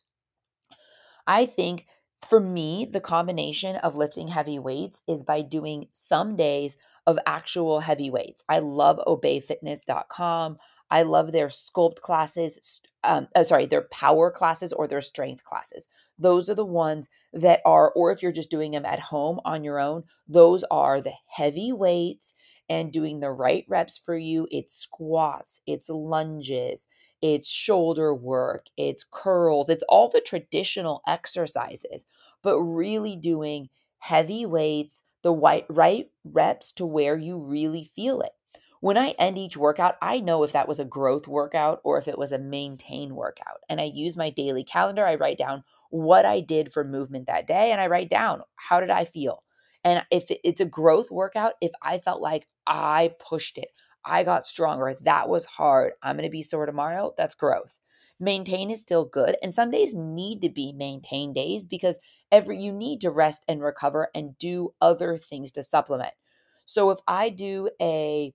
I 1.27 1.47
think 1.47 1.87
for 2.27 2.39
me 2.39 2.85
the 2.85 3.01
combination 3.01 3.77
of 3.77 3.97
lifting 3.97 4.29
heavy 4.29 4.59
weights 4.59 5.03
is 5.09 5.25
by 5.25 5.43
doing 5.43 5.89
some 5.93 6.37
days 6.37 6.77
of 7.07 7.19
actual 7.27 7.81
heavy 7.81 8.11
weights. 8.11 8.45
I 8.49 8.61
love 8.61 9.01
obefitness.com 9.07 10.59
I 10.93 11.05
love 11.05 11.33
their 11.33 11.47
sculpt 11.47 12.03
classes. 12.03 12.83
Um, 13.03 13.29
oh, 13.35 13.45
sorry, 13.45 13.65
their 13.65 13.81
power 13.81 14.31
classes 14.31 14.75
or 14.75 14.87
their 14.87 15.01
strength 15.01 15.43
classes. 15.43 15.89
Those 16.19 16.51
are 16.51 16.55
the 16.55 16.67
ones 16.67 17.09
that 17.33 17.63
are, 17.65 17.91
or 17.93 18.13
if 18.13 18.23
you're 18.23 18.31
just 18.31 18.51
doing 18.51 18.73
them 18.73 18.85
at 18.85 18.99
home 18.99 19.41
on 19.47 19.65
your 19.65 19.81
own, 19.81 20.05
those 20.29 20.65
are 20.71 21.01
the 21.01 21.15
heavy 21.35 21.73
weights 21.73 22.35
and 22.69 22.93
doing 22.93 23.21
the 23.21 23.31
right 23.33 23.65
reps 23.69 23.97
for 23.97 24.17
you. 24.19 24.47
It's 24.51 24.75
squats, 24.75 25.63
it's 25.67 25.89
lunges, 25.89 26.87
it's 27.23 27.49
shoulder 27.49 28.15
work, 28.15 28.67
it's 28.77 29.03
curls, 29.11 29.71
it's 29.71 29.85
all 29.89 30.11
the 30.11 30.21
traditional 30.21 31.01
exercises, 31.07 32.05
but 32.43 32.61
really 32.61 33.17
doing 33.17 33.71
heavy 33.99 34.45
weights, 34.45 35.05
the 35.23 35.33
right, 35.33 35.65
right 35.71 36.11
reps 36.23 36.71
to 36.73 36.85
where 36.85 37.17
you 37.17 37.39
really 37.39 37.85
feel 37.85 38.21
it 38.21 38.33
when 38.83 38.99
I 38.99 39.11
end 39.11 39.39
each 39.39 39.57
workout, 39.57 39.95
I 40.03 40.19
know 40.19 40.43
if 40.43 40.51
that 40.55 40.67
was 40.67 40.81
a 40.81 40.85
growth 40.85 41.29
workout 41.29 41.81
or 41.85 41.99
if 41.99 42.09
it 42.09 42.19
was 42.19 42.33
a 42.33 42.39
maintain 42.39 43.15
workout. 43.15 43.61
And 43.69 43.81
I 43.81 43.85
use 43.85 44.17
my 44.17 44.29
daily 44.29 44.65
calendar. 44.65 45.07
I 45.07 45.15
write 45.15 45.39
down 45.39 45.63
what 45.91 46.25
I 46.25 46.41
did 46.41 46.73
for 46.73 46.83
movement 46.83 47.29
that 47.29 47.47
day 47.47 47.71
and 47.71 47.81
I 47.81 47.87
write 47.87 48.09
down 48.09 48.43
how 48.57 48.81
did 48.81 48.91
I 48.91 49.05
feel. 49.05 49.45
And 49.85 50.05
if 50.11 50.33
it's 50.43 50.61
a 50.61 50.65
growth 50.65 51.13
workout, 51.13 51.53
if 51.61 51.71
I 51.81 51.99
felt 51.99 52.21
like 52.21 52.49
I 52.67 53.15
pushed 53.21 53.57
it, 53.57 53.69
I 54.05 54.25
got 54.25 54.49
stronger, 54.49 54.93
that 55.03 55.29
was 55.29 55.45
hard, 55.45 55.93
I'm 56.03 56.17
going 56.17 56.27
to 56.27 56.31
be 56.31 56.43
sore 56.43 56.67
tomorrow, 56.67 57.15
that's 57.17 57.37
growth. 57.37 57.79
Maintain 58.19 58.69
is 58.69 58.83
still 58.83 59.05
good. 59.05 59.37
And 59.45 59.55
some 59.55 59.71
days 59.71 59.95
need 59.95 60.41
to 60.41 60.49
be 60.49 60.73
maintain 60.73 61.33
days 61.33 61.65
because 61.65 62.01
every 62.33 62.61
you 62.61 62.73
need 62.73 63.01
to 63.03 63.13
rest 63.13 63.45
and 63.47 63.63
recover 63.63 64.09
and 64.13 64.37
do 64.39 64.75
other 64.81 65.17
things 65.17 65.53
to 65.53 65.63
supplement. 65.63 66.15
So 66.65 66.91
if 66.91 66.99
I 67.07 67.29
do 67.29 67.71
a 67.81 68.35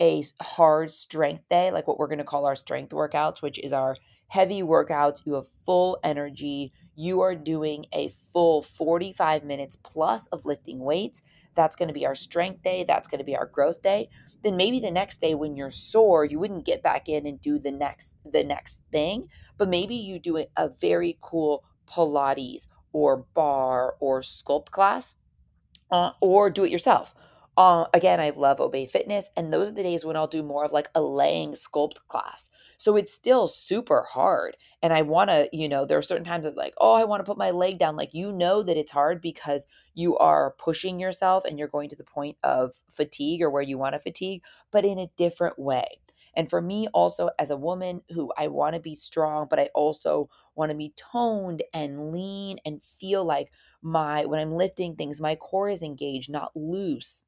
a 0.00 0.24
hard 0.40 0.90
strength 0.90 1.48
day, 1.48 1.70
like 1.70 1.86
what 1.86 1.98
we're 1.98 2.06
going 2.06 2.18
to 2.18 2.24
call 2.24 2.46
our 2.46 2.56
strength 2.56 2.92
workouts, 2.92 3.42
which 3.42 3.58
is 3.58 3.72
our 3.72 3.96
heavy 4.28 4.62
workouts. 4.62 5.24
You 5.24 5.34
have 5.34 5.48
full 5.48 5.98
energy. 6.04 6.72
You 6.94 7.20
are 7.20 7.34
doing 7.34 7.86
a 7.92 8.08
full 8.08 8.62
45 8.62 9.44
minutes 9.44 9.76
plus 9.76 10.26
of 10.28 10.44
lifting 10.44 10.80
weights. 10.80 11.22
That's 11.54 11.74
going 11.74 11.88
to 11.88 11.94
be 11.94 12.06
our 12.06 12.14
strength 12.14 12.62
day. 12.62 12.84
That's 12.84 13.08
going 13.08 13.18
to 13.18 13.24
be 13.24 13.36
our 13.36 13.46
growth 13.46 13.82
day. 13.82 14.08
Then 14.42 14.56
maybe 14.56 14.78
the 14.78 14.90
next 14.90 15.20
day 15.20 15.34
when 15.34 15.56
you're 15.56 15.70
sore, 15.70 16.24
you 16.24 16.38
wouldn't 16.38 16.66
get 16.66 16.82
back 16.82 17.08
in 17.08 17.26
and 17.26 17.40
do 17.40 17.58
the 17.58 17.72
next 17.72 18.16
the 18.24 18.44
next 18.44 18.82
thing, 18.92 19.28
but 19.56 19.68
maybe 19.68 19.96
you 19.96 20.18
do 20.20 20.44
a 20.56 20.68
very 20.68 21.18
cool 21.20 21.64
Pilates 21.86 22.66
or 22.92 23.26
barre 23.34 23.94
or 23.98 24.20
sculpt 24.20 24.70
class 24.70 25.16
uh, 25.90 26.12
or 26.20 26.50
do 26.50 26.64
it 26.64 26.70
yourself 26.70 27.14
uh, 27.58 27.86
again, 27.92 28.20
I 28.20 28.30
love 28.30 28.58
Obé 28.58 28.88
Fitness, 28.88 29.30
and 29.36 29.52
those 29.52 29.68
are 29.68 29.72
the 29.72 29.82
days 29.82 30.04
when 30.04 30.14
I'll 30.14 30.28
do 30.28 30.44
more 30.44 30.64
of 30.64 30.70
like 30.70 30.88
a 30.94 31.02
laying 31.02 31.54
sculpt 31.54 32.06
class. 32.06 32.48
So 32.78 32.94
it's 32.94 33.12
still 33.12 33.48
super 33.48 34.06
hard. 34.12 34.56
And 34.80 34.92
I 34.92 35.02
want 35.02 35.30
to, 35.30 35.48
you 35.52 35.68
know, 35.68 35.84
there 35.84 35.98
are 35.98 36.02
certain 36.02 36.24
times 36.24 36.44
that 36.44 36.56
like, 36.56 36.74
oh, 36.78 36.92
I 36.92 37.02
want 37.02 37.18
to 37.18 37.24
put 37.24 37.36
my 37.36 37.50
leg 37.50 37.76
down. 37.76 37.96
Like, 37.96 38.14
you 38.14 38.30
know 38.30 38.62
that 38.62 38.76
it's 38.76 38.92
hard 38.92 39.20
because 39.20 39.66
you 39.92 40.16
are 40.18 40.54
pushing 40.56 41.00
yourself 41.00 41.44
and 41.44 41.58
you're 41.58 41.66
going 41.66 41.88
to 41.88 41.96
the 41.96 42.04
point 42.04 42.36
of 42.44 42.74
fatigue 42.88 43.42
or 43.42 43.50
where 43.50 43.60
you 43.60 43.76
want 43.76 43.94
to 43.94 43.98
fatigue, 43.98 44.44
but 44.70 44.84
in 44.84 44.96
a 45.00 45.10
different 45.16 45.58
way. 45.58 45.98
And 46.36 46.48
for 46.48 46.62
me, 46.62 46.86
also 46.94 47.30
as 47.40 47.50
a 47.50 47.56
woman 47.56 48.02
who 48.10 48.32
I 48.38 48.46
want 48.46 48.76
to 48.76 48.80
be 48.80 48.94
strong, 48.94 49.48
but 49.50 49.58
I 49.58 49.70
also 49.74 50.30
want 50.54 50.70
to 50.70 50.76
be 50.76 50.92
toned 50.94 51.64
and 51.74 52.12
lean 52.12 52.58
and 52.64 52.80
feel 52.80 53.24
like 53.24 53.50
my, 53.82 54.26
when 54.26 54.38
I'm 54.38 54.52
lifting 54.52 54.94
things, 54.94 55.20
my 55.20 55.34
core 55.34 55.68
is 55.68 55.82
engaged, 55.82 56.30
not 56.30 56.52
loose 56.54 57.24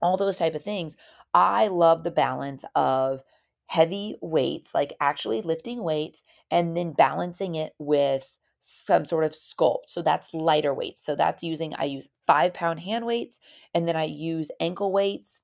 all 0.00 0.16
those 0.16 0.38
type 0.38 0.54
of 0.54 0.62
things. 0.62 0.96
I 1.34 1.68
love 1.68 2.04
the 2.04 2.10
balance 2.10 2.64
of 2.74 3.22
heavy 3.66 4.16
weights, 4.22 4.74
like 4.74 4.94
actually 5.00 5.42
lifting 5.42 5.82
weights 5.82 6.22
and 6.50 6.76
then 6.76 6.92
balancing 6.92 7.54
it 7.54 7.74
with 7.78 8.38
some 8.60 9.04
sort 9.04 9.24
of 9.24 9.32
sculpt. 9.32 9.88
So 9.88 10.02
that's 10.02 10.32
lighter 10.32 10.74
weights. 10.74 11.04
So 11.04 11.14
that's 11.14 11.42
using, 11.42 11.74
I 11.74 11.84
use 11.84 12.08
five 12.26 12.54
pound 12.54 12.80
hand 12.80 13.06
weights 13.06 13.38
and 13.74 13.86
then 13.86 13.96
I 13.96 14.04
use 14.04 14.50
ankle 14.58 14.90
weights, 14.90 15.42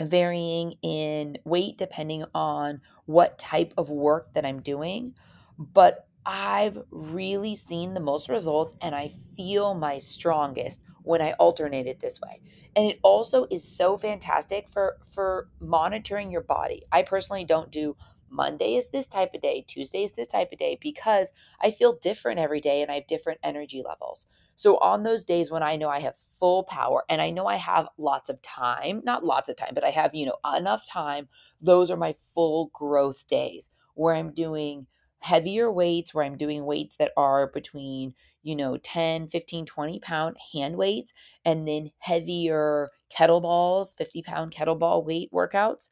varying 0.00 0.74
in 0.82 1.38
weight 1.44 1.78
depending 1.78 2.24
on 2.34 2.80
what 3.06 3.38
type 3.38 3.72
of 3.78 3.88
work 3.88 4.34
that 4.34 4.44
I'm 4.44 4.60
doing. 4.60 5.14
But 5.58 6.08
I've 6.26 6.78
really 6.90 7.54
seen 7.54 7.94
the 7.94 8.00
most 8.00 8.28
results 8.28 8.74
and 8.80 8.94
I 8.94 9.12
feel 9.36 9.74
my 9.74 9.98
strongest 9.98 10.80
when 11.02 11.20
I 11.20 11.32
alternate 11.32 11.86
it 11.86 12.00
this 12.00 12.20
way. 12.20 12.40
And 12.74 12.86
it 12.86 12.98
also 13.02 13.46
is 13.50 13.62
so 13.62 13.96
fantastic 13.96 14.68
for 14.68 14.96
for 15.04 15.48
monitoring 15.60 16.30
your 16.30 16.40
body. 16.40 16.82
I 16.90 17.02
personally 17.02 17.44
don't 17.44 17.70
do 17.70 17.96
Monday 18.30 18.74
is 18.74 18.88
this 18.88 19.06
type 19.06 19.32
of 19.34 19.40
day, 19.42 19.64
Tuesday 19.66 20.02
is 20.02 20.12
this 20.12 20.26
type 20.26 20.50
of 20.50 20.58
day 20.58 20.76
because 20.80 21.32
I 21.60 21.70
feel 21.70 21.92
different 21.92 22.40
every 22.40 22.58
day 22.58 22.82
and 22.82 22.90
I 22.90 22.96
have 22.96 23.06
different 23.06 23.38
energy 23.44 23.82
levels. 23.86 24.26
So 24.56 24.78
on 24.78 25.04
those 25.04 25.24
days 25.24 25.50
when 25.52 25.62
I 25.62 25.76
know 25.76 25.88
I 25.88 26.00
have 26.00 26.16
full 26.16 26.64
power 26.64 27.04
and 27.08 27.22
I 27.22 27.30
know 27.30 27.46
I 27.46 27.56
have 27.56 27.88
lots 27.96 28.28
of 28.28 28.42
time, 28.42 29.02
not 29.04 29.24
lots 29.24 29.48
of 29.48 29.56
time, 29.56 29.70
but 29.72 29.84
I 29.84 29.90
have, 29.90 30.14
you 30.14 30.26
know, 30.26 30.36
enough 30.56 30.84
time, 30.88 31.28
those 31.60 31.92
are 31.92 31.96
my 31.96 32.14
full 32.18 32.70
growth 32.72 33.28
days 33.28 33.70
where 33.94 34.16
I'm 34.16 34.32
doing 34.32 34.86
heavier 35.24 35.72
weights, 35.72 36.12
where 36.12 36.24
I'm 36.24 36.36
doing 36.36 36.66
weights 36.66 36.96
that 36.96 37.12
are 37.16 37.46
between, 37.46 38.14
you 38.42 38.54
know, 38.54 38.76
10, 38.76 39.28
15, 39.28 39.64
20 39.64 39.98
pound 40.00 40.36
hand 40.52 40.76
weights, 40.76 41.14
and 41.44 41.66
then 41.66 41.92
heavier 41.98 42.90
kettlebells, 43.10 43.96
50 43.96 44.22
pound 44.22 44.52
kettlebell 44.52 45.04
weight 45.04 45.30
workouts. 45.32 45.88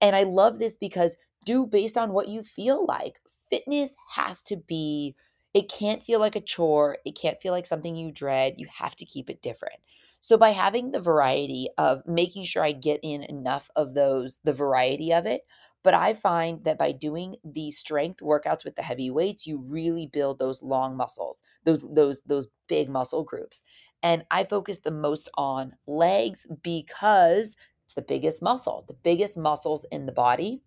And 0.00 0.16
I 0.16 0.22
love 0.22 0.58
this 0.58 0.76
because 0.76 1.16
do 1.44 1.66
based 1.66 1.98
on 1.98 2.12
what 2.12 2.28
you 2.28 2.42
feel 2.42 2.86
like. 2.86 3.20
Fitness 3.50 3.96
has 4.14 4.42
to 4.44 4.56
be, 4.56 5.14
it 5.52 5.70
can't 5.70 6.02
feel 6.02 6.18
like 6.18 6.34
a 6.34 6.40
chore. 6.40 6.96
It 7.04 7.18
can't 7.20 7.40
feel 7.40 7.52
like 7.52 7.66
something 7.66 7.94
you 7.94 8.10
dread. 8.10 8.54
You 8.56 8.66
have 8.78 8.96
to 8.96 9.04
keep 9.04 9.28
it 9.28 9.42
different. 9.42 9.78
So 10.22 10.38
by 10.38 10.50
having 10.50 10.90
the 10.90 11.00
variety 11.00 11.68
of 11.76 12.02
making 12.06 12.44
sure 12.44 12.64
I 12.64 12.72
get 12.72 13.00
in 13.02 13.24
enough 13.24 13.70
of 13.76 13.92
those, 13.92 14.40
the 14.42 14.54
variety 14.54 15.12
of 15.12 15.26
it, 15.26 15.42
but 15.84 15.94
I 15.94 16.14
find 16.14 16.64
that 16.64 16.78
by 16.78 16.92
doing 16.92 17.36
the 17.44 17.70
strength 17.70 18.20
workouts 18.20 18.64
with 18.64 18.74
the 18.74 18.82
heavy 18.82 19.10
weights, 19.10 19.46
you 19.46 19.58
really 19.58 20.06
build 20.06 20.40
those 20.40 20.62
long 20.62 20.96
muscles, 20.96 21.42
those 21.64 21.86
those 21.94 22.22
those 22.22 22.48
big 22.66 22.88
muscle 22.88 23.22
groups. 23.22 23.62
And 24.02 24.24
I 24.30 24.44
focus 24.44 24.78
the 24.78 24.90
most 24.90 25.30
on 25.34 25.76
legs 25.86 26.46
because 26.62 27.56
it's 27.84 27.94
the 27.94 28.02
biggest 28.02 28.42
muscle, 28.42 28.84
the 28.88 28.94
biggest 28.94 29.36
muscles 29.36 29.84
in 29.92 30.06
the 30.06 30.12
body. 30.12 30.62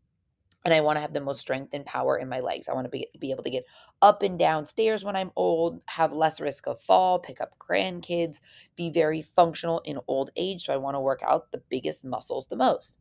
And 0.66 0.74
I 0.74 0.82
want 0.82 0.98
to 0.98 1.02
have 1.02 1.14
the 1.14 1.22
most 1.22 1.40
strength 1.40 1.74
and 1.74 1.86
power 1.86 2.18
in 2.18 2.28
my 2.30 2.42
legs. 2.42 2.68
I 2.68 2.74
want 2.74 2.86
to 2.86 2.90
be, 2.90 3.08
be 3.20 3.32
able 3.32 3.44
to 3.44 3.50
get 3.50 3.64
up 4.02 4.22
and 4.22 4.38
down 4.38 4.66
stairs 4.66 5.04
when 5.04 5.16
I'm 5.16 5.32
old, 5.36 5.82
have 5.88 6.14
less 6.14 6.42
risk 6.42 6.68
of 6.68 6.80
fall, 6.80 7.20
pick 7.20 7.40
up 7.40 7.58
grandkids, 7.58 8.42
be 8.76 8.92
very 8.92 9.22
functional 9.22 9.80
in 9.86 10.00
old 10.08 10.32
age. 10.36 10.66
So 10.66 10.74
I 10.74 10.78
want 10.78 10.96
to 10.96 11.00
work 11.00 11.22
out 11.26 11.52
the 11.52 11.64
biggest 11.70 12.04
muscles 12.06 12.48
the 12.48 12.58
most. 12.58 13.00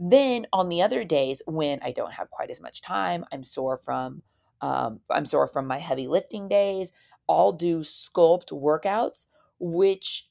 Then 0.00 0.46
on 0.52 0.70
the 0.70 0.82
other 0.82 1.04
days 1.04 1.42
when 1.46 1.78
I 1.82 1.92
don't 1.92 2.14
have 2.14 2.30
quite 2.30 2.50
as 2.50 2.60
much 2.60 2.80
time, 2.80 3.24
I'm 3.32 3.44
sore 3.44 3.78
from 3.78 4.22
um, 4.62 5.00
I'm 5.10 5.26
sore 5.26 5.46
from 5.46 5.66
my 5.66 5.78
heavy 5.78 6.08
lifting 6.08 6.48
days. 6.48 6.92
I'll 7.28 7.52
do 7.52 7.80
sculpt 7.80 8.50
workouts, 8.50 9.26
which 9.58 10.28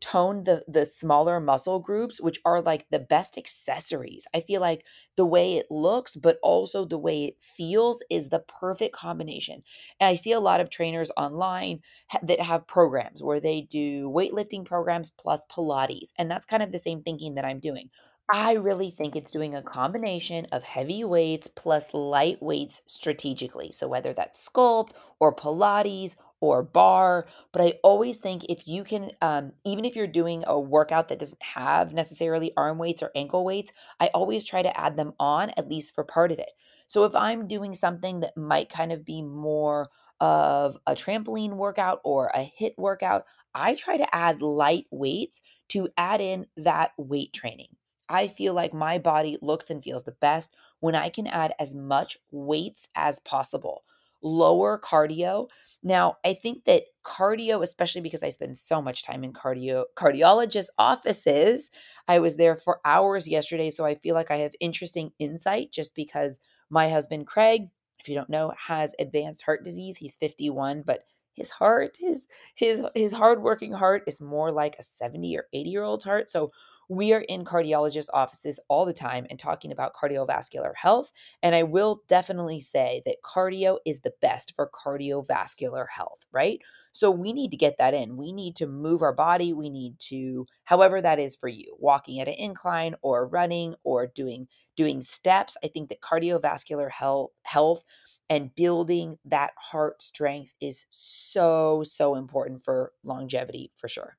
tone 0.00 0.44
the 0.44 0.62
the 0.68 0.84
smaller 0.84 1.40
muscle 1.40 1.78
groups 1.80 2.20
which 2.20 2.38
are 2.44 2.60
like 2.60 2.86
the 2.90 2.98
best 2.98 3.38
accessories 3.38 4.26
i 4.34 4.40
feel 4.40 4.60
like 4.60 4.84
the 5.16 5.24
way 5.24 5.56
it 5.56 5.66
looks 5.70 6.14
but 6.14 6.38
also 6.42 6.84
the 6.84 6.98
way 6.98 7.24
it 7.24 7.36
feels 7.40 8.02
is 8.10 8.28
the 8.28 8.38
perfect 8.40 8.94
combination 8.94 9.62
and 9.98 10.08
i 10.08 10.14
see 10.14 10.30
a 10.30 10.38
lot 10.40 10.60
of 10.60 10.68
trainers 10.68 11.10
online 11.16 11.80
ha- 12.10 12.18
that 12.22 12.38
have 12.40 12.66
programs 12.66 13.22
where 13.22 13.40
they 13.40 13.62
do 13.62 14.10
weightlifting 14.10 14.62
programs 14.62 15.08
plus 15.10 15.42
pilates 15.50 16.12
and 16.18 16.30
that's 16.30 16.44
kind 16.46 16.62
of 16.62 16.70
the 16.70 16.78
same 16.78 17.02
thinking 17.02 17.34
that 17.34 17.44
i'm 17.46 17.58
doing 17.58 17.88
I 18.34 18.54
really 18.54 18.90
think 18.90 19.14
it's 19.14 19.30
doing 19.30 19.54
a 19.54 19.62
combination 19.62 20.46
of 20.52 20.62
heavy 20.64 21.04
weights 21.04 21.48
plus 21.48 21.92
light 21.92 22.42
weights 22.42 22.80
strategically. 22.86 23.70
So 23.72 23.86
whether 23.86 24.14
that's 24.14 24.48
sculpt 24.48 24.92
or 25.20 25.34
Pilates 25.34 26.16
or 26.40 26.62
barre. 26.62 27.26
But 27.52 27.60
I 27.62 27.74
always 27.84 28.16
think 28.16 28.44
if 28.48 28.66
you 28.66 28.84
can, 28.84 29.10
um, 29.20 29.52
even 29.66 29.84
if 29.84 29.94
you're 29.94 30.06
doing 30.06 30.44
a 30.46 30.58
workout 30.58 31.08
that 31.08 31.18
doesn't 31.18 31.42
have 31.42 31.92
necessarily 31.92 32.52
arm 32.56 32.78
weights 32.78 33.02
or 33.02 33.10
ankle 33.14 33.44
weights, 33.44 33.70
I 34.00 34.06
always 34.14 34.46
try 34.46 34.62
to 34.62 34.80
add 34.80 34.96
them 34.96 35.12
on 35.20 35.50
at 35.50 35.68
least 35.68 35.94
for 35.94 36.02
part 36.02 36.32
of 36.32 36.38
it. 36.38 36.50
So 36.88 37.04
if 37.04 37.14
I'm 37.14 37.46
doing 37.46 37.74
something 37.74 38.20
that 38.20 38.34
might 38.36 38.70
kind 38.70 38.92
of 38.92 39.04
be 39.04 39.20
more 39.20 39.90
of 40.20 40.78
a 40.86 40.94
trampoline 40.94 41.56
workout 41.56 42.00
or 42.02 42.28
a 42.34 42.50
HIIT 42.58 42.78
workout, 42.78 43.26
I 43.54 43.74
try 43.74 43.98
to 43.98 44.14
add 44.14 44.40
light 44.40 44.86
weights 44.90 45.42
to 45.68 45.90
add 45.98 46.22
in 46.22 46.46
that 46.56 46.92
weight 46.96 47.34
training. 47.34 47.76
I 48.12 48.28
feel 48.28 48.54
like 48.54 48.74
my 48.74 48.98
body 48.98 49.38
looks 49.42 49.70
and 49.70 49.82
feels 49.82 50.04
the 50.04 50.12
best 50.12 50.54
when 50.80 50.94
I 50.94 51.08
can 51.08 51.26
add 51.26 51.54
as 51.58 51.74
much 51.74 52.18
weights 52.30 52.88
as 52.94 53.18
possible 53.20 53.84
lower 54.22 54.78
cardio. 54.78 55.48
Now, 55.82 56.16
I 56.24 56.34
think 56.34 56.64
that 56.64 56.84
cardio, 57.04 57.62
especially 57.62 58.00
because 58.02 58.22
I 58.22 58.30
spend 58.30 58.56
so 58.56 58.80
much 58.80 59.02
time 59.02 59.24
in 59.24 59.32
cardio 59.32 59.84
cardiologist 59.96 60.68
offices, 60.78 61.70
I 62.08 62.20
was 62.20 62.36
there 62.36 62.56
for 62.56 62.80
hours 62.84 63.28
yesterday, 63.28 63.70
so 63.70 63.84
I 63.84 63.96
feel 63.96 64.14
like 64.14 64.30
I 64.30 64.38
have 64.38 64.54
interesting 64.60 65.12
insight 65.18 65.72
just 65.72 65.94
because 65.94 66.38
my 66.70 66.88
husband 66.88 67.26
Craig, 67.26 67.68
if 67.98 68.08
you 68.08 68.14
don't 68.14 68.30
know, 68.30 68.52
has 68.68 68.94
advanced 68.98 69.42
heart 69.42 69.64
disease. 69.64 69.96
He's 69.96 70.16
51, 70.16 70.82
but 70.86 71.00
his 71.34 71.50
heart, 71.50 71.96
his 71.98 72.26
his 72.54 72.84
his 72.94 73.12
hardworking 73.12 73.72
heart 73.72 74.04
is 74.06 74.20
more 74.20 74.52
like 74.52 74.76
a 74.78 74.82
70 74.82 75.36
or 75.36 75.46
80 75.52 75.70
year 75.70 75.82
old's 75.82 76.04
heart. 76.04 76.30
So 76.30 76.52
we 76.92 77.12
are 77.12 77.24
in 77.28 77.44
cardiologist 77.44 78.08
offices 78.12 78.60
all 78.68 78.84
the 78.84 78.92
time 78.92 79.26
and 79.30 79.38
talking 79.38 79.72
about 79.72 79.94
cardiovascular 79.94 80.72
health. 80.76 81.12
And 81.42 81.54
I 81.54 81.62
will 81.62 82.02
definitely 82.08 82.60
say 82.60 83.02
that 83.06 83.16
cardio 83.24 83.78
is 83.86 84.00
the 84.00 84.12
best 84.20 84.54
for 84.54 84.70
cardiovascular 84.70 85.86
health, 85.88 86.26
right? 86.32 86.60
So 86.92 87.10
we 87.10 87.32
need 87.32 87.50
to 87.52 87.56
get 87.56 87.76
that 87.78 87.94
in. 87.94 88.16
We 88.16 88.32
need 88.32 88.56
to 88.56 88.66
move 88.66 89.02
our 89.02 89.14
body. 89.14 89.52
We 89.52 89.70
need 89.70 89.98
to, 90.10 90.46
however 90.64 91.00
that 91.00 91.18
is 91.18 91.34
for 91.34 91.48
you, 91.48 91.76
walking 91.78 92.20
at 92.20 92.28
an 92.28 92.34
incline 92.34 92.94
or 93.02 93.26
running 93.26 93.74
or 93.84 94.06
doing 94.06 94.48
doing 94.76 95.02
steps. 95.02 95.56
I 95.62 95.68
think 95.68 95.88
that 95.90 96.00
cardiovascular 96.00 96.90
health 96.90 97.30
health 97.44 97.84
and 98.28 98.54
building 98.54 99.18
that 99.24 99.52
heart 99.56 100.02
strength 100.02 100.54
is 100.60 100.86
so 100.90 101.82
so 101.84 102.14
important 102.14 102.62
for 102.62 102.92
longevity 103.04 103.72
for 103.76 103.88
sure. 103.88 104.16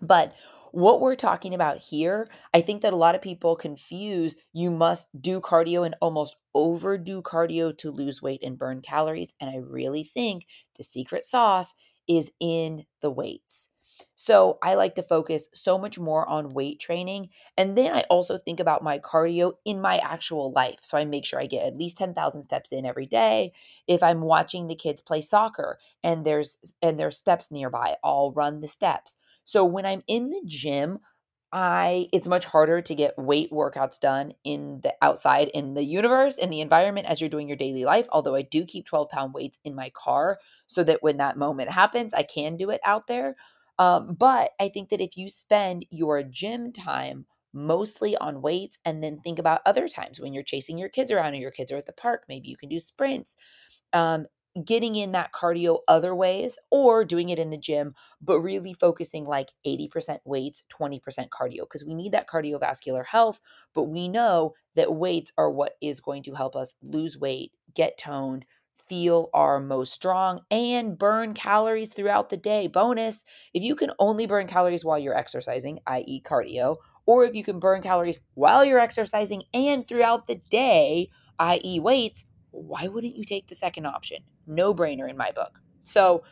But 0.00 0.34
what 0.72 1.00
we're 1.00 1.16
talking 1.16 1.54
about 1.54 1.78
here, 1.78 2.28
I 2.54 2.60
think 2.60 2.82
that 2.82 2.92
a 2.92 2.96
lot 2.96 3.14
of 3.14 3.22
people 3.22 3.56
confuse 3.56 4.36
you 4.52 4.70
must 4.70 5.08
do 5.20 5.40
cardio 5.40 5.84
and 5.84 5.96
almost 6.00 6.36
overdo 6.54 7.22
cardio 7.22 7.76
to 7.78 7.90
lose 7.90 8.22
weight 8.22 8.42
and 8.42 8.58
burn 8.58 8.80
calories. 8.80 9.34
And 9.40 9.50
I 9.50 9.56
really 9.56 10.04
think 10.04 10.46
the 10.76 10.84
secret 10.84 11.24
sauce 11.24 11.74
is 12.08 12.30
in 12.40 12.86
the 13.00 13.10
weights. 13.10 13.68
So 14.14 14.58
I 14.62 14.74
like 14.74 14.94
to 14.94 15.02
focus 15.02 15.48
so 15.52 15.76
much 15.76 15.98
more 15.98 16.28
on 16.28 16.50
weight 16.50 16.78
training. 16.78 17.30
And 17.58 17.76
then 17.76 17.92
I 17.92 18.02
also 18.02 18.38
think 18.38 18.60
about 18.60 18.84
my 18.84 18.98
cardio 18.98 19.54
in 19.64 19.80
my 19.80 19.98
actual 19.98 20.52
life. 20.52 20.78
So 20.82 20.96
I 20.96 21.04
make 21.04 21.24
sure 21.24 21.40
I 21.40 21.46
get 21.46 21.66
at 21.66 21.76
least 21.76 21.98
10,000 21.98 22.42
steps 22.42 22.72
in 22.72 22.86
every 22.86 23.06
day. 23.06 23.52
If 23.88 24.02
I'm 24.02 24.20
watching 24.20 24.66
the 24.66 24.76
kids 24.76 25.00
play 25.00 25.20
soccer 25.20 25.78
and 26.04 26.24
there's 26.24 26.56
and 26.80 26.98
there's 26.98 27.16
steps 27.16 27.50
nearby, 27.50 27.96
I'll 28.04 28.32
run 28.32 28.60
the 28.60 28.68
steps. 28.68 29.16
So 29.50 29.64
when 29.64 29.84
I'm 29.84 30.02
in 30.06 30.30
the 30.30 30.42
gym, 30.46 31.00
I 31.52 32.08
it's 32.12 32.28
much 32.28 32.44
harder 32.44 32.80
to 32.80 32.94
get 32.94 33.18
weight 33.18 33.50
workouts 33.50 33.98
done 33.98 34.34
in 34.44 34.80
the 34.82 34.94
outside 35.02 35.48
in 35.48 35.74
the 35.74 35.82
universe 35.84 36.38
in 36.38 36.48
the 36.50 36.60
environment 36.60 37.08
as 37.08 37.20
you're 37.20 37.28
doing 37.28 37.48
your 37.48 37.56
daily 37.56 37.84
life. 37.84 38.06
Although 38.12 38.36
I 38.36 38.42
do 38.42 38.64
keep 38.64 38.86
12 38.86 39.08
pound 39.08 39.34
weights 39.34 39.58
in 39.64 39.74
my 39.74 39.90
car 39.90 40.38
so 40.68 40.84
that 40.84 41.02
when 41.02 41.16
that 41.16 41.36
moment 41.36 41.70
happens, 41.70 42.14
I 42.14 42.22
can 42.22 42.56
do 42.56 42.70
it 42.70 42.80
out 42.84 43.08
there. 43.08 43.34
Um, 43.80 44.14
but 44.14 44.50
I 44.60 44.68
think 44.68 44.90
that 44.90 45.00
if 45.00 45.16
you 45.16 45.28
spend 45.28 45.86
your 45.90 46.22
gym 46.22 46.72
time 46.72 47.26
mostly 47.52 48.16
on 48.18 48.42
weights 48.42 48.78
and 48.84 49.02
then 49.02 49.18
think 49.18 49.40
about 49.40 49.62
other 49.66 49.88
times 49.88 50.20
when 50.20 50.32
you're 50.32 50.44
chasing 50.44 50.78
your 50.78 50.88
kids 50.88 51.10
around 51.10 51.32
or 51.34 51.38
your 51.38 51.50
kids 51.50 51.72
are 51.72 51.76
at 51.78 51.86
the 51.86 51.92
park, 51.92 52.24
maybe 52.28 52.48
you 52.48 52.56
can 52.56 52.68
do 52.68 52.78
sprints. 52.78 53.34
Um, 53.92 54.26
getting 54.64 54.94
in 54.94 55.12
that 55.12 55.32
cardio 55.32 55.78
other 55.88 56.14
ways 56.14 56.58
or 56.70 57.04
doing 57.04 57.28
it 57.28 57.38
in 57.38 57.50
the 57.50 57.56
gym, 57.56 57.94
but 58.20 58.40
really 58.40 58.72
focusing 58.72 59.24
like 59.24 59.50
80% 59.66 60.20
weights, 60.24 60.64
20% 60.70 61.00
cardio, 61.28 61.60
because 61.60 61.84
we 61.84 61.94
need 61.94 62.12
that 62.12 62.28
cardiovascular 62.28 63.06
health. 63.06 63.40
But 63.74 63.84
we 63.84 64.08
know 64.08 64.54
that 64.74 64.94
weights 64.94 65.32
are 65.36 65.50
what 65.50 65.74
is 65.80 66.00
going 66.00 66.22
to 66.24 66.34
help 66.34 66.56
us 66.56 66.74
lose 66.82 67.18
weight, 67.18 67.52
get 67.74 67.98
toned, 67.98 68.44
feel 68.74 69.30
our 69.32 69.60
most 69.60 69.92
strong, 69.92 70.40
and 70.50 70.98
burn 70.98 71.34
calories 71.34 71.92
throughout 71.92 72.28
the 72.28 72.36
day. 72.36 72.66
Bonus 72.66 73.24
if 73.54 73.62
you 73.62 73.74
can 73.74 73.90
only 73.98 74.26
burn 74.26 74.46
calories 74.46 74.84
while 74.84 74.98
you're 74.98 75.16
exercising, 75.16 75.78
i.e., 75.86 76.22
cardio, 76.22 76.76
or 77.06 77.24
if 77.24 77.34
you 77.34 77.44
can 77.44 77.58
burn 77.58 77.82
calories 77.82 78.20
while 78.34 78.64
you're 78.64 78.80
exercising 78.80 79.42
and 79.54 79.86
throughout 79.86 80.26
the 80.26 80.36
day, 80.36 81.08
i.e., 81.38 81.80
weights 81.80 82.24
why 82.50 82.88
wouldn't 82.88 83.16
you 83.16 83.24
take 83.24 83.46
the 83.46 83.54
second 83.54 83.86
option? 83.86 84.18
No 84.46 84.74
brainer 84.74 85.08
in 85.08 85.16
my 85.16 85.32
book. 85.32 85.60
So, 85.82 86.22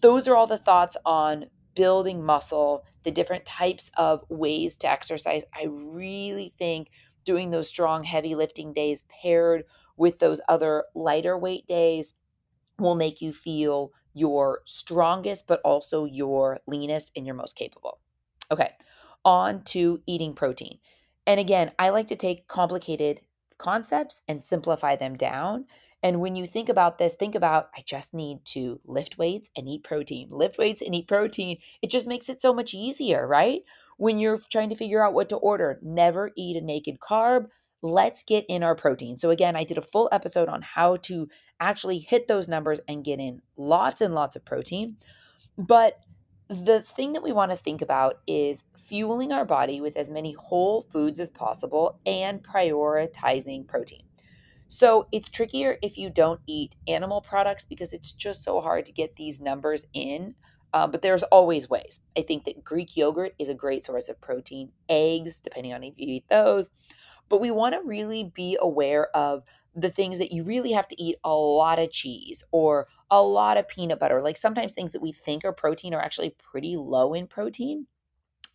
those 0.00 0.28
are 0.28 0.36
all 0.36 0.46
the 0.46 0.58
thoughts 0.58 0.96
on 1.04 1.46
building 1.74 2.24
muscle, 2.24 2.84
the 3.02 3.10
different 3.10 3.44
types 3.44 3.90
of 3.96 4.24
ways 4.28 4.76
to 4.76 4.88
exercise. 4.88 5.44
I 5.54 5.66
really 5.68 6.52
think 6.56 6.90
doing 7.24 7.50
those 7.50 7.68
strong, 7.68 8.04
heavy 8.04 8.34
lifting 8.34 8.72
days 8.72 9.04
paired 9.22 9.64
with 9.96 10.18
those 10.18 10.40
other 10.48 10.84
lighter 10.94 11.36
weight 11.36 11.66
days 11.66 12.14
will 12.78 12.94
make 12.94 13.20
you 13.20 13.32
feel 13.32 13.92
your 14.14 14.60
strongest, 14.64 15.46
but 15.46 15.60
also 15.64 16.04
your 16.04 16.58
leanest 16.66 17.12
and 17.14 17.26
your 17.26 17.34
most 17.34 17.56
capable. 17.56 18.00
Okay, 18.50 18.72
on 19.24 19.62
to 19.62 20.00
eating 20.06 20.32
protein. 20.32 20.78
And 21.26 21.38
again, 21.38 21.72
I 21.78 21.90
like 21.90 22.06
to 22.08 22.16
take 22.16 22.48
complicated 22.48 23.20
concepts 23.58 24.22
and 24.28 24.42
simplify 24.42 24.96
them 24.96 25.16
down. 25.16 25.66
And 26.02 26.20
when 26.20 26.36
you 26.36 26.46
think 26.46 26.68
about 26.68 26.98
this, 26.98 27.14
think 27.14 27.34
about 27.34 27.70
I 27.76 27.82
just 27.84 28.14
need 28.14 28.44
to 28.46 28.80
lift 28.84 29.18
weights 29.18 29.50
and 29.56 29.68
eat 29.68 29.82
protein, 29.82 30.28
lift 30.30 30.56
weights 30.58 30.80
and 30.80 30.94
eat 30.94 31.08
protein. 31.08 31.58
It 31.82 31.90
just 31.90 32.06
makes 32.06 32.28
it 32.28 32.40
so 32.40 32.54
much 32.54 32.72
easier, 32.72 33.26
right? 33.26 33.62
When 33.96 34.20
you're 34.20 34.38
trying 34.50 34.70
to 34.70 34.76
figure 34.76 35.04
out 35.04 35.12
what 35.12 35.28
to 35.30 35.36
order, 35.36 35.78
never 35.82 36.30
eat 36.36 36.56
a 36.56 36.60
naked 36.60 37.00
carb. 37.00 37.48
Let's 37.82 38.22
get 38.22 38.44
in 38.48 38.62
our 38.62 38.76
protein. 38.76 39.16
So, 39.16 39.30
again, 39.30 39.56
I 39.56 39.64
did 39.64 39.78
a 39.78 39.82
full 39.82 40.08
episode 40.12 40.48
on 40.48 40.62
how 40.62 40.96
to 40.96 41.28
actually 41.60 41.98
hit 41.98 42.28
those 42.28 42.48
numbers 42.48 42.80
and 42.86 43.04
get 43.04 43.18
in 43.18 43.42
lots 43.56 44.00
and 44.00 44.14
lots 44.14 44.36
of 44.36 44.44
protein. 44.44 44.96
But 45.56 45.98
the 46.48 46.80
thing 46.80 47.12
that 47.12 47.22
we 47.22 47.32
want 47.32 47.50
to 47.50 47.56
think 47.56 47.82
about 47.82 48.20
is 48.26 48.64
fueling 48.76 49.32
our 49.32 49.44
body 49.44 49.80
with 49.80 49.96
as 49.96 50.10
many 50.10 50.32
whole 50.32 50.82
foods 50.82 51.20
as 51.20 51.28
possible 51.28 52.00
and 52.06 52.42
prioritizing 52.42 53.66
protein. 53.66 54.02
So 54.66 55.08
it's 55.12 55.28
trickier 55.28 55.78
if 55.82 55.98
you 55.98 56.10
don't 56.10 56.40
eat 56.46 56.76
animal 56.86 57.20
products 57.20 57.64
because 57.64 57.92
it's 57.92 58.12
just 58.12 58.44
so 58.44 58.60
hard 58.60 58.86
to 58.86 58.92
get 58.92 59.16
these 59.16 59.40
numbers 59.40 59.84
in. 59.92 60.34
Uh, 60.72 60.86
but 60.86 61.00
there's 61.00 61.22
always 61.24 61.68
ways. 61.68 62.00
I 62.16 62.22
think 62.22 62.44
that 62.44 62.62
Greek 62.62 62.96
yogurt 62.96 63.34
is 63.38 63.48
a 63.48 63.54
great 63.54 63.84
source 63.84 64.10
of 64.10 64.20
protein, 64.20 64.72
eggs, 64.88 65.40
depending 65.40 65.72
on 65.72 65.82
if 65.82 65.94
you 65.96 66.06
eat 66.06 66.28
those. 66.28 66.70
But 67.30 67.40
we 67.40 67.50
want 67.50 67.74
to 67.74 67.80
really 67.82 68.24
be 68.24 68.58
aware 68.60 69.08
of 69.16 69.44
the 69.80 69.90
things 69.90 70.18
that 70.18 70.32
you 70.32 70.42
really 70.42 70.72
have 70.72 70.88
to 70.88 71.00
eat 71.02 71.16
a 71.24 71.32
lot 71.32 71.78
of 71.78 71.90
cheese 71.90 72.42
or 72.50 72.88
a 73.10 73.22
lot 73.22 73.56
of 73.56 73.68
peanut 73.68 74.00
butter. 74.00 74.20
Like 74.22 74.36
sometimes 74.36 74.72
things 74.72 74.92
that 74.92 75.02
we 75.02 75.12
think 75.12 75.44
are 75.44 75.52
protein 75.52 75.94
are 75.94 76.00
actually 76.00 76.30
pretty 76.30 76.76
low 76.76 77.14
in 77.14 77.26
protein. 77.26 77.86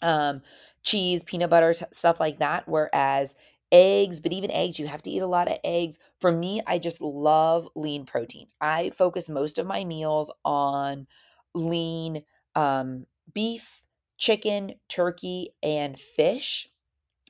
Um, 0.02 0.42
cheese, 0.84 1.24
peanut 1.24 1.50
butter, 1.50 1.74
stuff 1.74 2.20
like 2.20 2.40
that. 2.40 2.68
Whereas 2.68 3.36
eggs, 3.72 4.20
but 4.20 4.34
even 4.34 4.52
eggs, 4.52 4.80
you 4.80 4.88
have 4.88 5.02
to 5.04 5.10
eat 5.10 5.22
a 5.22 5.28
lot 5.28 5.50
of 5.50 5.58
eggs. 5.64 5.98
For 6.20 6.32
me, 6.32 6.62
I 6.68 6.78
just 6.78 7.02
love 7.02 7.70
lean 7.76 8.06
protein. 8.06 8.48
I 8.60 8.90
focus 8.90 9.30
most 9.30 9.58
of 9.58 9.66
my 9.66 9.86
meals 9.86 10.30
on 10.44 11.08
lean 11.56 12.24
um, 12.56 13.06
beef, 13.34 13.86
chicken, 14.18 14.76
turkey, 14.90 15.52
and 15.64 15.98
fish. 15.98 16.70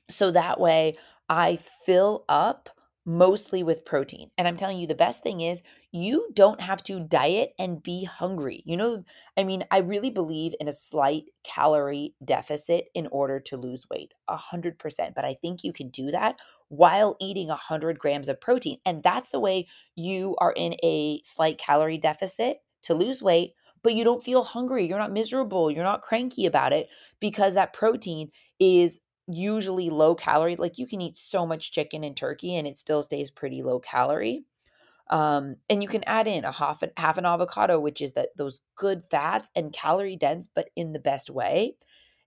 So 0.10 0.32
that 0.32 0.60
way 0.60 0.94
I 1.30 1.58
fill 1.86 2.26
up 2.28 2.70
mostly 3.06 3.64
with 3.64 3.86
protein. 3.86 4.32
And 4.38 4.48
I'm 4.48 4.56
telling 4.56 4.78
you, 4.78 4.88
the 4.88 4.96
best 4.96 5.24
thing 5.24 5.42
is 5.42 5.62
you 5.92 6.30
don't 6.34 6.62
have 6.62 6.82
to 6.84 7.00
diet 7.02 7.54
and 7.60 7.84
be 7.84 8.06
hungry. 8.06 8.64
You 8.66 8.78
know, 8.78 9.04
I 9.38 9.44
mean, 9.44 9.66
I 9.72 9.80
really 9.80 10.10
believe 10.10 10.54
in 10.60 10.68
a 10.68 10.74
slight 10.74 11.30
calorie 11.44 12.16
deficit 12.24 12.86
in 12.94 13.08
order 13.08 13.40
to 13.42 13.58
lose 13.58 13.86
weight, 13.90 14.14
a 14.28 14.38
hundred 14.38 14.80
percent. 14.80 15.16
But 15.16 15.26
I 15.26 15.34
think 15.34 15.64
you 15.64 15.74
can 15.74 15.90
do 15.90 16.12
that 16.12 16.40
while 16.70 17.18
eating 17.20 17.50
a 17.50 17.56
hundred 17.56 18.00
grams 18.00 18.30
of 18.30 18.40
protein. 18.40 18.78
And 18.86 19.04
that's 19.04 19.30
the 19.30 19.40
way 19.40 19.68
you 19.96 20.36
are 20.40 20.54
in 20.56 20.76
a 20.84 21.22
slight 21.24 21.58
calorie 21.58 21.98
deficit 21.98 22.58
to 22.84 22.94
lose 22.94 23.22
weight. 23.22 23.54
But 23.84 23.96
you 23.96 24.06
don't 24.06 24.24
feel 24.24 24.44
hungry. 24.44 24.86
You're 24.88 24.98
not 24.98 25.12
miserable. 25.12 25.70
You're 25.70 25.84
not 25.84 26.02
cranky 26.02 26.46
about 26.46 26.72
it 26.72 26.88
because 27.20 27.54
that 27.56 27.74
protein 27.74 28.32
is 28.58 29.02
usually 29.28 29.90
low 29.90 30.16
calorie. 30.16 30.56
Like 30.56 30.78
you 30.78 30.88
can 30.88 31.02
eat 31.02 31.18
so 31.18 31.46
much 31.46 31.72
chicken 31.72 32.04
and 32.04 32.16
turkey 32.16 32.56
and 32.56 32.68
it 32.68 32.78
still 32.78 33.02
stays 33.02 33.32
pretty 33.32 33.62
low 33.62 33.80
calorie. 33.80 34.46
Um, 35.10 35.58
and 35.70 35.84
you 35.84 35.90
can 35.90 36.04
add 36.06 36.28
in 36.28 36.46
a 36.46 36.52
half 36.52 36.82
an 36.82 36.92
half 36.98 37.18
an 37.18 37.26
avocado, 37.26 37.80
which 37.80 38.02
is 38.02 38.14
that 38.14 38.30
those 38.38 38.62
good 38.76 39.04
fats 39.10 39.50
and 39.56 39.74
calorie 39.74 40.16
dense, 40.16 40.48
but 40.48 40.70
in 40.76 40.94
the 40.94 41.00
best 41.00 41.30
way. 41.30 41.76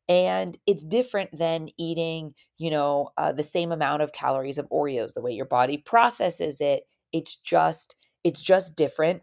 And 0.08 0.56
it's 0.66 0.84
different 0.84 1.36
than 1.36 1.68
eating, 1.78 2.34
you 2.58 2.70
know, 2.70 3.10
uh, 3.16 3.32
the 3.32 3.42
same 3.42 3.72
amount 3.72 4.02
of 4.02 4.12
calories 4.12 4.58
of 4.58 4.68
Oreos. 4.68 5.14
The 5.14 5.20
way 5.20 5.32
your 5.32 5.46
body 5.46 5.78
processes 5.78 6.60
it, 6.60 6.84
it's 7.12 7.36
just 7.36 7.96
it's 8.22 8.42
just 8.42 8.76
different. 8.76 9.22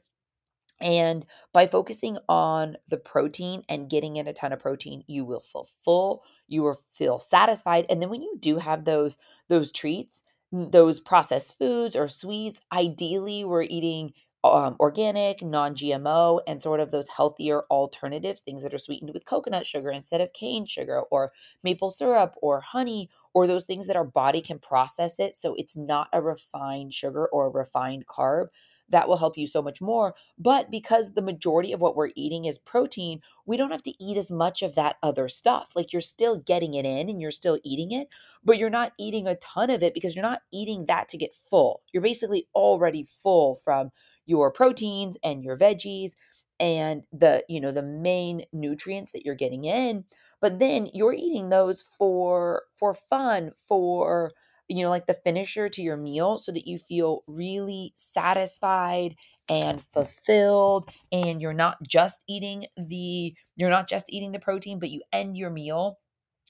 And 0.81 1.25
by 1.53 1.67
focusing 1.67 2.17
on 2.27 2.75
the 2.89 2.97
protein 2.97 3.63
and 3.69 3.89
getting 3.89 4.17
in 4.17 4.27
a 4.27 4.33
ton 4.33 4.51
of 4.51 4.59
protein, 4.59 5.03
you 5.07 5.23
will 5.23 5.39
feel 5.39 5.67
full, 5.83 6.23
you 6.53 6.63
will 6.63 6.75
feel 6.75 7.19
satisfied. 7.19 7.85
And 7.89 8.01
then 8.01 8.09
when 8.09 8.21
you 8.21 8.37
do 8.39 8.57
have 8.57 8.85
those 8.85 9.17
those 9.49 9.71
treats, 9.71 10.23
those 10.51 10.99
processed 10.99 11.57
foods 11.57 11.95
or 11.95 12.07
sweets, 12.07 12.61
ideally 12.71 13.43
we're 13.45 13.63
eating 13.63 14.13
um, 14.43 14.75
organic, 14.79 15.41
non 15.41 15.75
GMO, 15.75 16.41
and 16.47 16.61
sort 16.61 16.79
of 16.79 16.91
those 16.91 17.09
healthier 17.09 17.63
alternatives, 17.71 18.41
things 18.41 18.63
that 18.63 18.73
are 18.73 18.79
sweetened 18.79 19.11
with 19.13 19.25
coconut 19.25 19.65
sugar 19.65 19.91
instead 19.91 20.21
of 20.21 20.33
cane 20.33 20.65
sugar 20.65 21.01
or 21.11 21.31
maple 21.63 21.91
syrup 21.91 22.35
or 22.41 22.59
honey, 22.61 23.09
or 23.33 23.47
those 23.47 23.65
things 23.65 23.87
that 23.87 23.95
our 23.95 24.03
body 24.05 24.41
can 24.41 24.59
process 24.59 25.19
it 25.19 25.35
so 25.35 25.55
it's 25.57 25.77
not 25.77 26.07
a 26.13 26.21
refined 26.21 26.93
sugar 26.93 27.27
or 27.27 27.47
a 27.47 27.51
refined 27.51 28.05
carb 28.07 28.47
that 28.89 29.07
will 29.07 29.17
help 29.17 29.37
you 29.37 29.47
so 29.47 29.61
much 29.61 29.81
more. 29.81 30.13
But 30.37 30.69
because 30.69 31.13
the 31.13 31.21
majority 31.21 31.71
of 31.71 31.81
what 31.81 31.95
we're 31.95 32.11
eating 32.15 32.45
is 32.45 32.59
protein, 32.59 33.21
we 33.45 33.57
don't 33.57 33.71
have 33.71 33.83
to 33.83 34.03
eat 34.03 34.17
as 34.17 34.29
much 34.29 34.61
of 34.61 34.75
that 34.75 34.97
other 35.01 35.27
stuff. 35.29 35.71
Like 35.75 35.91
you're 35.93 36.01
still 36.01 36.37
getting 36.37 36.73
it 36.73 36.85
in 36.85 37.09
and 37.09 37.21
you're 37.21 37.31
still 37.31 37.59
eating 37.63 37.91
it, 37.91 38.09
but 38.43 38.57
you're 38.57 38.69
not 38.69 38.93
eating 38.99 39.25
a 39.25 39.35
ton 39.35 39.69
of 39.69 39.81
it 39.81 39.93
because 39.93 40.15
you're 40.15 40.23
not 40.23 40.41
eating 40.51 40.85
that 40.87 41.07
to 41.09 41.17
get 41.17 41.33
full. 41.33 41.81
You're 41.91 42.03
basically 42.03 42.47
already 42.53 43.03
full 43.03 43.55
from 43.55 43.91
your 44.25 44.51
proteins 44.51 45.17
and 45.23 45.43
your 45.43 45.57
veggies 45.57 46.13
and 46.59 47.03
the, 47.11 47.43
you 47.49 47.59
know, 47.59 47.71
the 47.71 47.81
main 47.83 48.43
nutrients 48.53 49.11
that 49.11 49.25
you're 49.25 49.35
getting 49.35 49.65
in. 49.65 50.05
But 50.41 50.59
then 50.59 50.89
you're 50.93 51.13
eating 51.13 51.49
those 51.49 51.81
for 51.81 52.63
for 52.77 52.93
fun, 52.93 53.51
for 53.67 54.31
you 54.69 54.81
know, 54.83 54.89
like 54.89 55.07
the 55.07 55.13
finisher 55.13 55.67
to 55.69 55.81
your 55.81 55.97
meal 55.97 56.37
so 56.37 56.51
that 56.51 56.67
you 56.67 56.77
feel 56.79 57.23
really 57.27 57.93
satisfied 57.95 59.15
and 59.49 59.81
fulfilled 59.81 60.85
and 61.11 61.41
you're 61.41 61.53
not 61.53 61.77
just 61.87 62.23
eating 62.29 62.65
the 62.77 63.33
you're 63.57 63.69
not 63.69 63.89
just 63.89 64.05
eating 64.09 64.31
the 64.31 64.39
protein 64.39 64.79
but 64.79 64.89
you 64.89 65.01
end 65.11 65.35
your 65.37 65.49
meal 65.49 65.99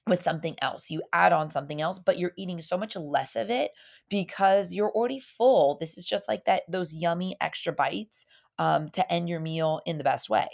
with 0.07 0.21
something 0.21 0.55
else. 0.61 0.89
You 0.89 1.01
add 1.13 1.31
on 1.33 1.49
something 1.49 1.81
else, 1.81 1.99
but 1.99 2.17
you're 2.17 2.33
eating 2.37 2.61
so 2.61 2.77
much 2.77 2.95
less 2.95 3.35
of 3.35 3.49
it 3.49 3.71
because 4.09 4.73
you're 4.73 4.91
already 4.91 5.19
full. 5.19 5.77
This 5.79 5.97
is 5.97 6.05
just 6.05 6.27
like 6.27 6.45
that 6.45 6.63
those 6.67 6.93
yummy 6.93 7.35
extra 7.39 7.71
bites 7.71 8.25
um, 8.59 8.89
to 8.89 9.11
end 9.11 9.29
your 9.29 9.39
meal 9.39 9.81
in 9.85 9.97
the 9.97 10.03
best 10.03 10.29
way. 10.29 10.47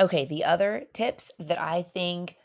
Okay, 0.00 0.24
the 0.24 0.44
other 0.44 0.84
tips 0.94 1.30
that 1.38 1.60
I 1.60 1.82
think 1.82 2.36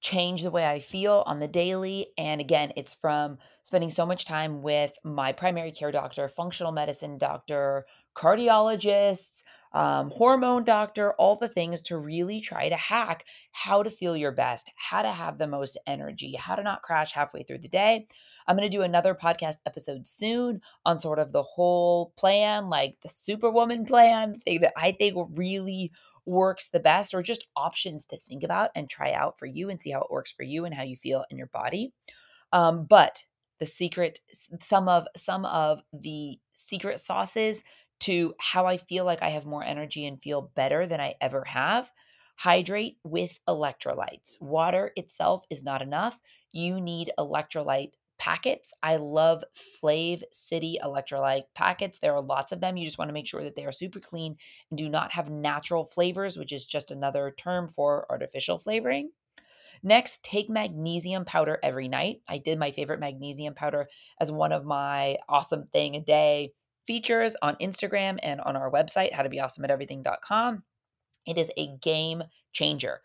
change 0.00 0.42
the 0.42 0.50
way 0.50 0.66
I 0.66 0.80
feel 0.80 1.22
on 1.26 1.38
the 1.38 1.48
daily. 1.48 2.08
And 2.18 2.38
again, 2.40 2.72
it's 2.76 2.92
from 2.92 3.38
spending 3.62 3.88
so 3.88 4.04
much 4.04 4.26
time 4.26 4.60
with 4.60 4.98
my 5.02 5.32
primary 5.32 5.70
care 5.70 5.90
doctor, 5.90 6.28
functional 6.28 6.72
medicine 6.72 7.16
doctor, 7.16 7.84
cardiologists, 8.14 9.42
um, 9.74 10.10
hormone 10.12 10.62
doctor, 10.62 11.12
all 11.14 11.34
the 11.34 11.48
things 11.48 11.82
to 11.82 11.98
really 11.98 12.40
try 12.40 12.68
to 12.68 12.76
hack 12.76 13.26
how 13.50 13.82
to 13.82 13.90
feel 13.90 14.16
your 14.16 14.30
best, 14.30 14.70
how 14.76 15.02
to 15.02 15.10
have 15.10 15.36
the 15.36 15.48
most 15.48 15.76
energy, 15.86 16.36
how 16.36 16.54
to 16.54 16.62
not 16.62 16.82
crash 16.82 17.12
halfway 17.12 17.42
through 17.42 17.58
the 17.58 17.68
day. 17.68 18.06
I'm 18.46 18.56
going 18.56 18.70
to 18.70 18.76
do 18.76 18.82
another 18.82 19.14
podcast 19.14 19.56
episode 19.66 20.06
soon 20.06 20.60
on 20.86 21.00
sort 21.00 21.18
of 21.18 21.32
the 21.32 21.42
whole 21.42 22.12
plan, 22.16 22.70
like 22.70 23.00
the 23.02 23.08
superwoman 23.08 23.84
plan, 23.86 24.36
thing 24.36 24.60
that 24.60 24.74
I 24.76 24.92
think 24.92 25.16
really 25.34 25.90
works 26.24 26.68
the 26.68 26.80
best 26.80 27.12
or 27.12 27.22
just 27.22 27.48
options 27.56 28.06
to 28.06 28.16
think 28.16 28.44
about 28.44 28.70
and 28.76 28.88
try 28.88 29.12
out 29.12 29.38
for 29.38 29.46
you 29.46 29.70
and 29.70 29.82
see 29.82 29.90
how 29.90 30.00
it 30.00 30.10
works 30.10 30.32
for 30.32 30.44
you 30.44 30.64
and 30.64 30.74
how 30.74 30.84
you 30.84 30.96
feel 30.96 31.24
in 31.30 31.36
your 31.36 31.48
body. 31.48 31.92
Um, 32.52 32.84
but 32.84 33.24
the 33.58 33.66
secret, 33.66 34.20
some 34.60 34.88
of 34.88 35.06
some 35.16 35.44
of 35.44 35.82
the 35.92 36.38
secret 36.54 37.00
sauces 37.00 37.62
to 38.00 38.34
how 38.38 38.66
I 38.66 38.76
feel 38.76 39.04
like 39.04 39.22
I 39.22 39.30
have 39.30 39.46
more 39.46 39.64
energy 39.64 40.06
and 40.06 40.22
feel 40.22 40.50
better 40.54 40.86
than 40.86 41.00
I 41.00 41.14
ever 41.20 41.44
have. 41.44 41.90
Hydrate 42.36 42.98
with 43.04 43.38
electrolytes. 43.48 44.40
Water 44.40 44.92
itself 44.96 45.44
is 45.50 45.62
not 45.62 45.82
enough. 45.82 46.20
You 46.52 46.80
need 46.80 47.12
electrolyte 47.18 47.92
packets. 48.18 48.72
I 48.82 48.96
love 48.96 49.44
Flav 49.82 50.22
City 50.32 50.78
electrolyte 50.82 51.44
packets. 51.54 51.98
There 51.98 52.14
are 52.14 52.22
lots 52.22 52.52
of 52.52 52.60
them. 52.60 52.76
You 52.76 52.84
just 52.84 52.98
want 52.98 53.08
to 53.08 53.12
make 53.14 53.26
sure 53.26 53.44
that 53.44 53.54
they 53.54 53.64
are 53.64 53.72
super 53.72 54.00
clean 54.00 54.36
and 54.70 54.78
do 54.78 54.88
not 54.88 55.12
have 55.12 55.30
natural 55.30 55.84
flavors, 55.84 56.36
which 56.36 56.52
is 56.52 56.64
just 56.64 56.90
another 56.90 57.34
term 57.36 57.68
for 57.68 58.06
artificial 58.10 58.58
flavoring. 58.58 59.10
Next, 59.82 60.24
take 60.24 60.48
magnesium 60.48 61.24
powder 61.24 61.58
every 61.62 61.88
night. 61.88 62.22
I 62.26 62.38
did 62.38 62.58
my 62.58 62.70
favorite 62.70 63.00
magnesium 63.00 63.54
powder 63.54 63.86
as 64.20 64.32
one 64.32 64.52
of 64.52 64.64
my 64.64 65.18
awesome 65.28 65.66
thing 65.72 65.94
a 65.94 66.00
day 66.00 66.52
features 66.86 67.36
on 67.42 67.56
Instagram 67.56 68.18
and 68.22 68.40
on 68.40 68.56
our 68.56 68.70
website, 68.70 69.12
howtobeawesomeateverything.com. 69.12 70.62
It 71.26 71.38
is 71.38 71.50
a 71.56 71.76
game 71.78 72.24
changer. 72.52 73.00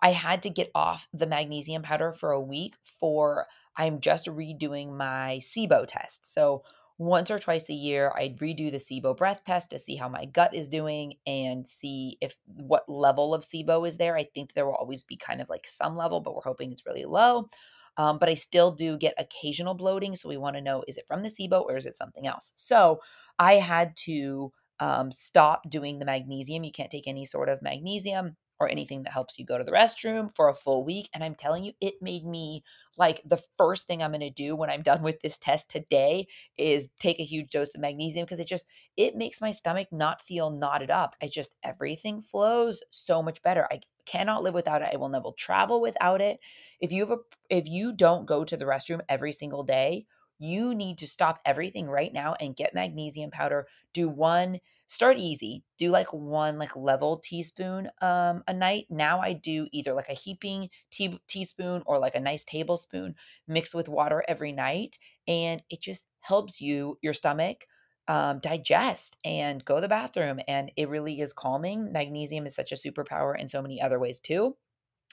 I 0.00 0.10
had 0.10 0.42
to 0.42 0.50
get 0.50 0.70
off 0.74 1.08
the 1.12 1.26
magnesium 1.26 1.82
powder 1.82 2.12
for 2.12 2.30
a 2.30 2.40
week 2.40 2.74
for 2.84 3.46
I'm 3.76 4.00
just 4.00 4.26
redoing 4.26 4.96
my 4.96 5.40
SIBO 5.42 5.86
test. 5.86 6.32
So 6.32 6.62
once 6.98 7.30
or 7.30 7.38
twice 7.38 7.68
a 7.68 7.74
year, 7.74 8.12
I'd 8.16 8.38
redo 8.38 8.70
the 8.70 8.78
SIBO 8.78 9.16
breath 9.16 9.44
test 9.44 9.70
to 9.70 9.78
see 9.78 9.96
how 9.96 10.08
my 10.08 10.24
gut 10.24 10.54
is 10.54 10.68
doing 10.68 11.14
and 11.26 11.66
see 11.66 12.16
if 12.22 12.38
what 12.46 12.88
level 12.88 13.34
of 13.34 13.42
SIBO 13.42 13.86
is 13.86 13.98
there. 13.98 14.16
I 14.16 14.24
think 14.24 14.54
there 14.54 14.64
will 14.64 14.74
always 14.74 15.02
be 15.02 15.16
kind 15.16 15.42
of 15.42 15.50
like 15.50 15.66
some 15.66 15.96
level, 15.96 16.20
but 16.20 16.34
we're 16.34 16.40
hoping 16.42 16.72
it's 16.72 16.86
really 16.86 17.04
low. 17.04 17.48
Um, 17.96 18.18
but 18.18 18.28
I 18.28 18.34
still 18.34 18.72
do 18.72 18.98
get 18.98 19.14
occasional 19.18 19.74
bloating. 19.74 20.14
So 20.16 20.28
we 20.28 20.36
want 20.36 20.56
to 20.56 20.62
know 20.62 20.84
is 20.86 20.98
it 20.98 21.06
from 21.06 21.22
the 21.22 21.28
SIBO 21.28 21.62
or 21.62 21.76
is 21.76 21.86
it 21.86 21.96
something 21.96 22.26
else? 22.26 22.52
So 22.56 23.00
I 23.38 23.54
had 23.54 23.96
to 24.04 24.52
um, 24.80 25.10
stop 25.10 25.68
doing 25.70 25.98
the 25.98 26.04
magnesium. 26.04 26.64
You 26.64 26.72
can't 26.72 26.90
take 26.90 27.08
any 27.08 27.24
sort 27.24 27.48
of 27.48 27.62
magnesium 27.62 28.36
or 28.58 28.68
anything 28.70 29.02
that 29.02 29.12
helps 29.12 29.38
you 29.38 29.44
go 29.44 29.58
to 29.58 29.64
the 29.64 29.72
restroom 29.72 30.34
for 30.34 30.48
a 30.48 30.54
full 30.54 30.84
week. 30.84 31.08
And 31.12 31.22
I'm 31.22 31.34
telling 31.34 31.64
you, 31.64 31.72
it 31.80 31.94
made 32.00 32.24
me 32.24 32.64
like 32.96 33.20
the 33.24 33.42
first 33.58 33.86
thing 33.86 34.02
I'm 34.02 34.10
going 34.12 34.20
to 34.20 34.30
do 34.30 34.56
when 34.56 34.70
I'm 34.70 34.82
done 34.82 35.02
with 35.02 35.20
this 35.20 35.38
test 35.38 35.70
today 35.70 36.26
is 36.56 36.88
take 36.98 37.20
a 37.20 37.24
huge 37.24 37.50
dose 37.50 37.74
of 37.74 37.80
magnesium 37.80 38.24
because 38.24 38.40
it 38.40 38.48
just 38.48 38.66
it 38.96 39.16
makes 39.16 39.40
my 39.40 39.50
stomach 39.50 39.88
not 39.92 40.20
feel 40.20 40.50
knotted 40.50 40.90
up. 40.90 41.16
I 41.22 41.28
just 41.28 41.56
everything 41.62 42.20
flows 42.20 42.82
so 42.90 43.22
much 43.22 43.42
better. 43.42 43.66
I 43.70 43.80
cannot 44.06 44.42
live 44.42 44.54
without 44.54 44.82
it. 44.82 44.90
I 44.92 44.96
will 44.96 45.08
never 45.08 45.30
travel 45.36 45.80
without 45.80 46.20
it. 46.20 46.38
If 46.80 46.92
you 46.92 47.02
have 47.06 47.10
a 47.18 47.18
if 47.50 47.68
you 47.68 47.92
don't 47.92 48.26
go 48.26 48.44
to 48.44 48.56
the 48.56 48.64
restroom 48.64 49.00
every 49.08 49.32
single 49.32 49.64
day, 49.64 50.06
you 50.38 50.74
need 50.74 50.98
to 50.98 51.06
stop 51.06 51.40
everything 51.44 51.88
right 51.88 52.12
now 52.12 52.34
and 52.40 52.56
get 52.56 52.74
magnesium 52.74 53.30
powder. 53.30 53.66
Do 53.92 54.08
one 54.08 54.60
start 54.88 55.16
easy 55.18 55.64
do 55.78 55.90
like 55.90 56.12
one 56.12 56.58
like 56.58 56.74
level 56.76 57.18
teaspoon 57.18 57.88
um 58.00 58.42
a 58.46 58.54
night. 58.54 58.86
Now 58.90 59.20
i 59.20 59.32
do 59.32 59.66
either 59.72 59.92
like 59.94 60.08
a 60.08 60.14
heaping 60.14 60.70
tea- 60.90 61.20
teaspoon 61.28 61.82
or 61.86 61.98
like 61.98 62.14
a 62.14 62.20
nice 62.20 62.44
tablespoon 62.44 63.14
mixed 63.48 63.74
with 63.74 63.88
water 63.88 64.24
every 64.28 64.52
night 64.52 64.98
and 65.26 65.62
it 65.70 65.80
just 65.80 66.08
helps 66.20 66.60
you 66.60 66.98
your 67.02 67.12
stomach 67.12 67.66
um, 68.08 68.38
digest 68.38 69.16
and 69.24 69.64
go 69.64 69.76
to 69.76 69.80
the 69.80 69.88
bathroom 69.88 70.38
and 70.46 70.70
it 70.76 70.88
really 70.88 71.20
is 71.20 71.32
calming. 71.32 71.92
Magnesium 71.92 72.46
is 72.46 72.54
such 72.54 72.70
a 72.70 72.76
superpower 72.76 73.38
in 73.38 73.48
so 73.48 73.60
many 73.60 73.80
other 73.80 73.98
ways 73.98 74.20
too. 74.20 74.56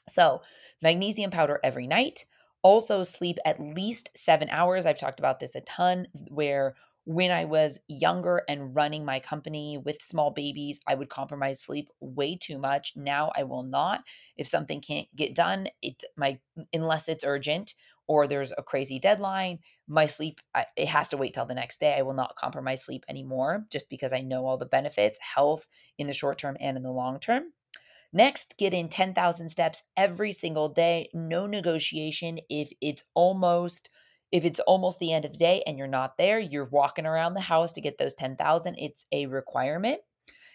So 0.07 0.41
magnesium 0.81 1.31
powder 1.31 1.59
every 1.63 1.87
night. 1.87 2.25
Also 2.61 3.03
sleep 3.03 3.37
at 3.45 3.59
least 3.59 4.09
seven 4.15 4.49
hours. 4.49 4.85
I've 4.85 4.99
talked 4.99 5.19
about 5.19 5.39
this 5.39 5.55
a 5.55 5.61
ton 5.61 6.07
where 6.29 6.75
when 7.05 7.31
I 7.31 7.45
was 7.45 7.79
younger 7.87 8.43
and 8.47 8.75
running 8.75 9.03
my 9.03 9.19
company 9.19 9.77
with 9.77 10.01
small 10.01 10.31
babies, 10.31 10.79
I 10.87 10.95
would 10.95 11.09
compromise 11.09 11.61
sleep 11.61 11.89
way 11.99 12.37
too 12.37 12.57
much. 12.57 12.93
Now 12.95 13.31
I 13.35 13.43
will 13.43 13.63
not. 13.63 14.03
If 14.37 14.47
something 14.47 14.81
can't 14.81 15.07
get 15.15 15.35
done, 15.35 15.67
it 15.81 16.03
my 16.15 16.39
unless 16.71 17.09
it's 17.09 17.25
urgent 17.25 17.73
or 18.07 18.27
there's 18.27 18.53
a 18.57 18.63
crazy 18.63 18.99
deadline, 18.99 19.59
my 19.87 20.05
sleep 20.05 20.39
it 20.77 20.87
has 20.87 21.09
to 21.09 21.17
wait 21.17 21.33
till 21.33 21.45
the 21.45 21.53
next 21.53 21.79
day. 21.79 21.95
I 21.97 22.03
will 22.03 22.13
not 22.13 22.35
compromise 22.35 22.83
sleep 22.83 23.03
anymore 23.09 23.65
just 23.71 23.89
because 23.89 24.13
I 24.13 24.21
know 24.21 24.45
all 24.45 24.57
the 24.57 24.65
benefits, 24.65 25.19
health 25.19 25.67
in 25.97 26.07
the 26.07 26.13
short 26.13 26.37
term 26.37 26.55
and 26.59 26.77
in 26.77 26.83
the 26.83 26.91
long 26.91 27.19
term. 27.19 27.51
Next, 28.15 28.57
get 28.59 28.75
in 28.75 28.89
10,000 28.89 29.49
steps 29.49 29.81
every 29.97 30.31
single 30.31 30.69
day, 30.69 31.09
no 31.13 31.47
negotiation 31.47 32.39
if 32.47 32.71
it's 32.79 33.03
almost 33.15 33.89
if 34.33 34.43
it's 34.45 34.59
almost 34.61 34.97
the 34.97 35.13
end 35.13 35.25
of 35.25 35.31
the 35.31 35.37
day 35.37 35.61
and 35.67 35.77
you're 35.77 35.85
not 35.85 36.17
there, 36.17 36.39
you're 36.39 36.65
walking 36.65 37.05
around 37.05 37.35
the 37.35 37.39
house 37.39 37.71
to 37.73 37.81
get 37.81 37.99
those 37.99 38.15
10,000, 38.15 38.75
it's 38.79 39.05
a 39.11 39.27
requirement. 39.27 40.01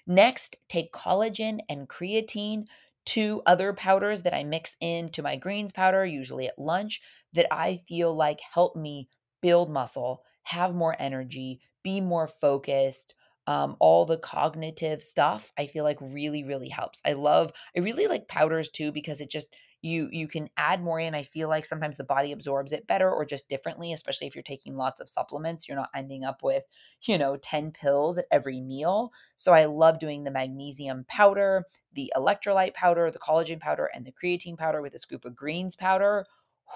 Next, 0.04 0.56
take 0.68 0.92
collagen 0.92 1.60
and 1.68 1.88
creatine, 1.88 2.64
two 3.06 3.40
other 3.46 3.72
powders 3.72 4.22
that 4.22 4.34
I 4.34 4.42
mix 4.42 4.76
into 4.80 5.22
my 5.22 5.36
greens 5.36 5.70
powder, 5.70 6.04
usually 6.04 6.48
at 6.48 6.58
lunch, 6.58 7.00
that 7.34 7.46
I 7.52 7.76
feel 7.76 8.12
like 8.12 8.40
help 8.40 8.74
me 8.74 9.08
build 9.40 9.70
muscle, 9.70 10.24
have 10.42 10.74
more 10.74 10.96
energy, 10.98 11.60
be 11.84 12.00
more 12.00 12.26
focused. 12.26 13.14
Um, 13.46 13.76
all 13.78 14.04
the 14.04 14.18
cognitive 14.18 15.00
stuff 15.00 15.52
I 15.56 15.68
feel 15.68 15.84
like 15.84 15.98
really, 16.00 16.42
really 16.42 16.68
helps. 16.68 17.00
I 17.06 17.12
love, 17.12 17.52
I 17.76 17.80
really 17.80 18.08
like 18.08 18.28
powders 18.28 18.70
too 18.70 18.90
because 18.90 19.20
it 19.20 19.30
just, 19.30 19.54
you 19.80 20.08
you 20.10 20.26
can 20.26 20.48
add 20.56 20.82
more 20.82 20.98
in 20.98 21.14
i 21.14 21.22
feel 21.22 21.48
like 21.48 21.64
sometimes 21.64 21.96
the 21.96 22.04
body 22.04 22.32
absorbs 22.32 22.72
it 22.72 22.86
better 22.86 23.10
or 23.10 23.24
just 23.24 23.48
differently 23.48 23.92
especially 23.92 24.26
if 24.26 24.34
you're 24.34 24.42
taking 24.42 24.76
lots 24.76 25.00
of 25.00 25.08
supplements 25.08 25.68
you're 25.68 25.76
not 25.76 25.90
ending 25.94 26.24
up 26.24 26.42
with 26.42 26.64
you 27.02 27.16
know 27.16 27.36
10 27.36 27.70
pills 27.72 28.18
at 28.18 28.26
every 28.30 28.60
meal. 28.60 29.12
So 29.36 29.52
i 29.52 29.66
love 29.66 29.98
doing 29.98 30.24
the 30.24 30.30
magnesium 30.30 31.04
powder 31.08 31.64
the 31.92 32.12
electrolyte 32.16 32.74
powder 32.74 33.10
the 33.10 33.18
collagen 33.18 33.60
powder 33.60 33.88
and 33.94 34.04
the 34.04 34.12
creatine 34.12 34.58
powder 34.58 34.82
with 34.82 34.94
a 34.94 34.98
scoop 34.98 35.24
of 35.24 35.36
greens 35.36 35.76
powder. 35.76 36.26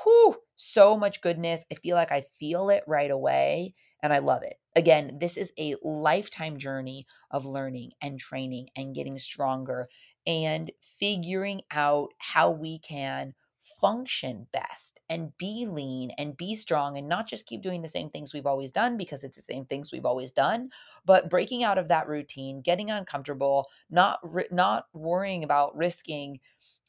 Whew 0.02 0.36
so 0.56 0.96
much 0.96 1.20
goodness. 1.20 1.64
I 1.70 1.74
feel 1.74 1.96
like 1.96 2.12
i 2.12 2.20
feel 2.20 2.70
it 2.70 2.84
right 2.86 3.10
away 3.10 3.74
and 4.02 4.12
I 4.12 4.18
love 4.18 4.42
it. 4.42 4.56
Again, 4.74 5.18
this 5.20 5.36
is 5.36 5.52
a 5.58 5.76
lifetime 5.82 6.58
journey 6.58 7.06
of 7.30 7.46
learning 7.46 7.92
and 8.02 8.18
training 8.18 8.68
and 8.74 8.94
getting 8.94 9.18
stronger 9.18 9.88
and 10.26 10.70
figuring 10.80 11.62
out 11.70 12.10
how 12.18 12.50
we 12.50 12.78
can 12.78 13.34
function 13.80 14.46
best 14.52 15.00
and 15.08 15.36
be 15.38 15.66
lean 15.66 16.12
and 16.16 16.36
be 16.36 16.54
strong 16.54 16.96
and 16.96 17.08
not 17.08 17.26
just 17.26 17.46
keep 17.46 17.60
doing 17.62 17.82
the 17.82 17.88
same 17.88 18.08
things 18.10 18.32
we've 18.32 18.46
always 18.46 18.70
done 18.70 18.96
because 18.96 19.24
it's 19.24 19.34
the 19.34 19.42
same 19.42 19.64
things 19.64 19.90
we've 19.90 20.06
always 20.06 20.30
done 20.30 20.70
but 21.04 21.28
breaking 21.28 21.64
out 21.64 21.78
of 21.78 21.88
that 21.88 22.06
routine 22.06 22.60
getting 22.60 22.90
uncomfortable 22.92 23.66
not 23.90 24.20
not 24.52 24.86
worrying 24.92 25.42
about 25.42 25.74
risking 25.76 26.38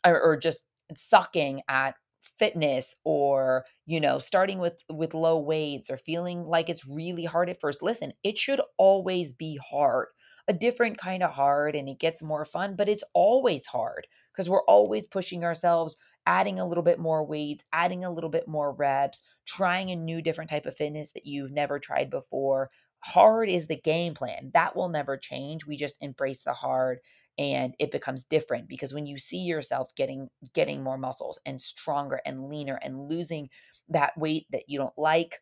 or, 0.05 0.19
or 0.21 0.37
just 0.37 0.65
sucking 0.95 1.61
at 1.67 1.95
fitness 2.21 2.95
or 3.03 3.65
you 3.85 3.99
know 3.99 4.17
starting 4.17 4.59
with 4.59 4.83
with 4.89 5.13
low 5.13 5.37
weights 5.37 5.89
or 5.89 5.97
feeling 5.97 6.45
like 6.45 6.69
it's 6.69 6.87
really 6.87 7.25
hard 7.25 7.49
at 7.49 7.59
first. 7.59 7.81
Listen 7.81 8.13
it 8.23 8.37
should 8.37 8.61
always 8.77 9.33
be 9.33 9.57
hard 9.57 10.07
a 10.47 10.53
different 10.53 10.97
kind 10.97 11.23
of 11.23 11.31
hard 11.31 11.75
and 11.75 11.87
it 11.87 11.99
gets 11.99 12.21
more 12.21 12.45
fun 12.45 12.75
but 12.75 12.89
it's 12.89 13.03
always 13.13 13.65
hard 13.65 14.07
because 14.31 14.49
we're 14.49 14.63
always 14.65 15.05
pushing 15.05 15.43
ourselves 15.43 15.95
adding 16.25 16.59
a 16.59 16.67
little 16.67 16.83
bit 16.83 16.99
more 16.99 17.25
weights 17.25 17.63
adding 17.73 18.03
a 18.03 18.11
little 18.11 18.29
bit 18.29 18.47
more 18.47 18.71
reps 18.73 19.21
trying 19.45 19.89
a 19.91 19.95
new 19.95 20.21
different 20.21 20.49
type 20.49 20.65
of 20.65 20.75
fitness 20.75 21.11
that 21.11 21.25
you've 21.25 21.51
never 21.51 21.79
tried 21.79 22.09
before. 22.09 22.69
Hard 22.99 23.49
is 23.49 23.67
the 23.67 23.75
game 23.75 24.13
plan 24.13 24.51
that 24.53 24.75
will 24.75 24.89
never 24.89 25.17
change 25.17 25.65
we 25.65 25.75
just 25.75 25.97
embrace 26.01 26.43
the 26.43 26.53
hard 26.53 26.99
and 27.37 27.73
it 27.79 27.91
becomes 27.91 28.23
different 28.23 28.67
because 28.67 28.93
when 28.93 29.05
you 29.05 29.17
see 29.17 29.39
yourself 29.43 29.93
getting 29.95 30.29
getting 30.53 30.83
more 30.83 30.97
muscles 30.97 31.39
and 31.45 31.61
stronger 31.61 32.21
and 32.25 32.47
leaner 32.47 32.79
and 32.81 33.09
losing 33.09 33.49
that 33.89 34.17
weight 34.17 34.45
that 34.51 34.69
you 34.69 34.77
don't 34.77 34.97
like 34.97 35.39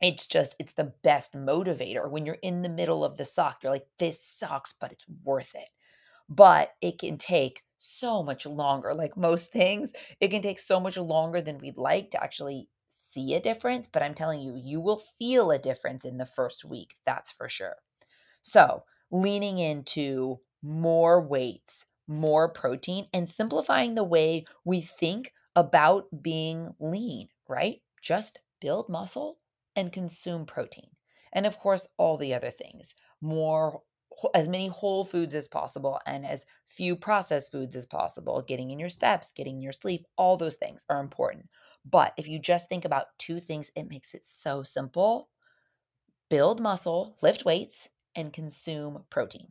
it's 0.00 0.26
just 0.26 0.56
it's 0.58 0.72
the 0.72 0.92
best 1.02 1.34
motivator 1.34 2.10
when 2.10 2.26
you're 2.26 2.38
in 2.42 2.62
the 2.62 2.68
middle 2.68 3.04
of 3.04 3.16
the 3.16 3.24
suck 3.24 3.62
you're 3.62 3.72
like 3.72 3.86
this 3.98 4.22
sucks 4.22 4.72
but 4.72 4.92
it's 4.92 5.06
worth 5.24 5.54
it 5.54 5.68
but 6.28 6.74
it 6.80 6.98
can 6.98 7.18
take 7.18 7.62
so 7.78 8.22
much 8.22 8.46
longer 8.46 8.94
like 8.94 9.16
most 9.16 9.52
things 9.52 9.92
it 10.20 10.28
can 10.28 10.42
take 10.42 10.58
so 10.58 10.78
much 10.80 10.96
longer 10.96 11.40
than 11.40 11.58
we'd 11.58 11.78
like 11.78 12.10
to 12.10 12.22
actually 12.22 12.68
see 12.88 13.34
a 13.34 13.40
difference 13.40 13.86
but 13.86 14.02
i'm 14.02 14.14
telling 14.14 14.40
you 14.40 14.54
you 14.56 14.80
will 14.80 14.98
feel 14.98 15.50
a 15.50 15.58
difference 15.58 16.04
in 16.04 16.18
the 16.18 16.26
first 16.26 16.64
week 16.64 16.94
that's 17.04 17.30
for 17.30 17.48
sure 17.48 17.76
so 18.42 18.84
leaning 19.10 19.58
into 19.58 20.38
more 20.62 21.20
weights, 21.20 21.86
more 22.06 22.48
protein, 22.48 23.06
and 23.12 23.28
simplifying 23.28 23.94
the 23.94 24.04
way 24.04 24.44
we 24.64 24.80
think 24.80 25.32
about 25.56 26.06
being 26.22 26.74
lean, 26.78 27.28
right? 27.48 27.82
Just 28.02 28.40
build 28.60 28.88
muscle 28.88 29.38
and 29.76 29.92
consume 29.92 30.46
protein. 30.46 30.90
And 31.32 31.46
of 31.46 31.58
course, 31.58 31.86
all 31.96 32.16
the 32.16 32.34
other 32.34 32.50
things 32.50 32.94
more, 33.20 33.82
as 34.34 34.48
many 34.48 34.68
whole 34.68 35.04
foods 35.04 35.34
as 35.34 35.48
possible 35.48 36.00
and 36.06 36.26
as 36.26 36.44
few 36.66 36.96
processed 36.96 37.52
foods 37.52 37.76
as 37.76 37.86
possible, 37.86 38.42
getting 38.42 38.70
in 38.70 38.78
your 38.78 38.88
steps, 38.88 39.32
getting 39.32 39.60
your 39.60 39.72
sleep, 39.72 40.06
all 40.16 40.36
those 40.36 40.56
things 40.56 40.84
are 40.90 41.00
important. 41.00 41.48
But 41.84 42.12
if 42.16 42.28
you 42.28 42.38
just 42.38 42.68
think 42.68 42.84
about 42.84 43.06
two 43.18 43.40
things, 43.40 43.70
it 43.76 43.88
makes 43.88 44.14
it 44.14 44.24
so 44.24 44.62
simple 44.62 45.28
build 46.28 46.60
muscle, 46.60 47.16
lift 47.22 47.44
weights, 47.44 47.88
and 48.14 48.32
consume 48.32 49.04
protein. 49.10 49.48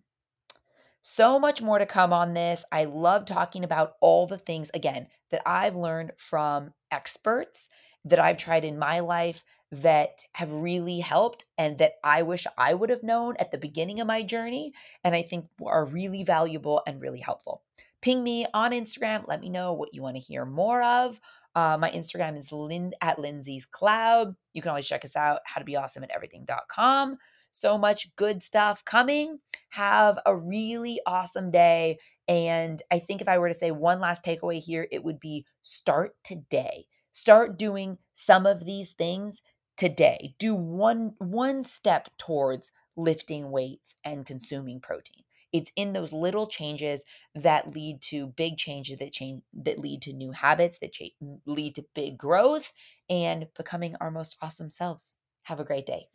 So 1.01 1.39
much 1.39 1.61
more 1.61 1.79
to 1.79 1.85
come 1.85 2.13
on 2.13 2.33
this. 2.33 2.63
I 2.71 2.85
love 2.85 3.25
talking 3.25 3.63
about 3.63 3.93
all 4.01 4.27
the 4.27 4.37
things, 4.37 4.69
again, 4.73 5.07
that 5.31 5.41
I've 5.45 5.75
learned 5.75 6.11
from 6.17 6.73
experts 6.91 7.69
that 8.05 8.19
I've 8.19 8.37
tried 8.37 8.63
in 8.63 8.79
my 8.79 8.99
life 8.99 9.43
that 9.71 10.23
have 10.33 10.51
really 10.51 10.99
helped 10.99 11.45
and 11.57 11.77
that 11.77 11.93
I 12.03 12.23
wish 12.23 12.47
I 12.57 12.73
would 12.73 12.89
have 12.89 13.03
known 13.03 13.35
at 13.39 13.51
the 13.51 13.57
beginning 13.57 13.99
of 13.99 14.07
my 14.07 14.23
journey. 14.23 14.73
And 15.03 15.15
I 15.15 15.21
think 15.21 15.45
are 15.63 15.85
really 15.85 16.23
valuable 16.23 16.81
and 16.87 17.01
really 17.01 17.19
helpful. 17.19 17.63
Ping 18.01 18.23
me 18.23 18.45
on 18.53 18.71
Instagram. 18.71 19.27
Let 19.27 19.41
me 19.41 19.49
know 19.49 19.73
what 19.73 19.93
you 19.93 20.01
want 20.01 20.15
to 20.15 20.21
hear 20.21 20.45
more 20.45 20.81
of. 20.81 21.19
Uh, 21.55 21.77
my 21.77 21.91
Instagram 21.91 22.37
is 22.37 22.51
Lin- 22.51 22.93
at 23.01 23.19
Lindsay's 23.19 23.65
Cloud. 23.65 24.35
You 24.53 24.61
can 24.61 24.69
always 24.69 24.87
check 24.87 25.03
us 25.03 25.15
out, 25.15 25.41
how 25.45 25.59
to 25.59 25.65
be 25.65 25.75
awesome 25.75 26.03
at 26.03 26.11
everything.com. 26.11 27.17
So 27.51 27.77
much 27.77 28.15
good 28.15 28.41
stuff 28.43 28.85
coming. 28.85 29.39
Have 29.69 30.19
a 30.25 30.35
really 30.35 30.99
awesome 31.05 31.51
day. 31.51 31.97
And 32.27 32.81
I 32.91 32.99
think 32.99 33.21
if 33.21 33.27
I 33.27 33.39
were 33.39 33.47
to 33.47 33.55
say 33.55 33.71
one 33.71 33.99
last 33.99 34.23
takeaway 34.23 34.63
here, 34.63 34.87
it 34.91 35.03
would 35.03 35.19
be 35.19 35.45
start 35.63 36.15
today. 36.23 36.85
Start 37.11 37.57
doing 37.57 37.97
some 38.13 38.45
of 38.45 38.65
these 38.65 38.93
things 38.93 39.41
today. 39.79 40.35
Do 40.37 40.53
one 40.53 41.13
one 41.19 41.63
step 41.63 42.09
towards 42.17 42.71
lifting 42.97 43.49
weights 43.49 43.95
and 44.03 44.25
consuming 44.25 44.81
protein. 44.81 45.23
It's 45.53 45.71
in 45.75 45.93
those 45.93 46.11
little 46.13 46.47
changes 46.47 47.05
that 47.33 47.73
lead 47.73 48.01
to 48.03 48.27
big 48.27 48.57
changes 48.57 48.99
that 48.99 49.13
change 49.13 49.41
that 49.53 49.79
lead 49.79 50.01
to 50.03 50.13
new 50.13 50.31
habits 50.31 50.79
that 50.79 50.91
cha- 50.91 51.15
lead 51.45 51.75
to 51.75 51.85
big 51.95 52.17
growth 52.17 52.73
and 53.09 53.47
becoming 53.55 53.95
our 54.01 54.11
most 54.11 54.35
awesome 54.41 54.69
selves. 54.69 55.15
Have 55.43 55.61
a 55.61 55.63
great 55.63 55.87
day. 55.87 56.09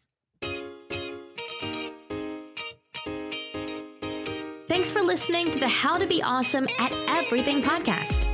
Thanks 4.68 4.92
for 4.92 5.00
listening 5.00 5.50
to 5.52 5.58
the 5.58 5.68
How 5.68 5.96
to 5.96 6.06
Be 6.06 6.22
Awesome 6.22 6.68
at 6.78 6.92
Everything 7.08 7.62
podcast. 7.62 8.33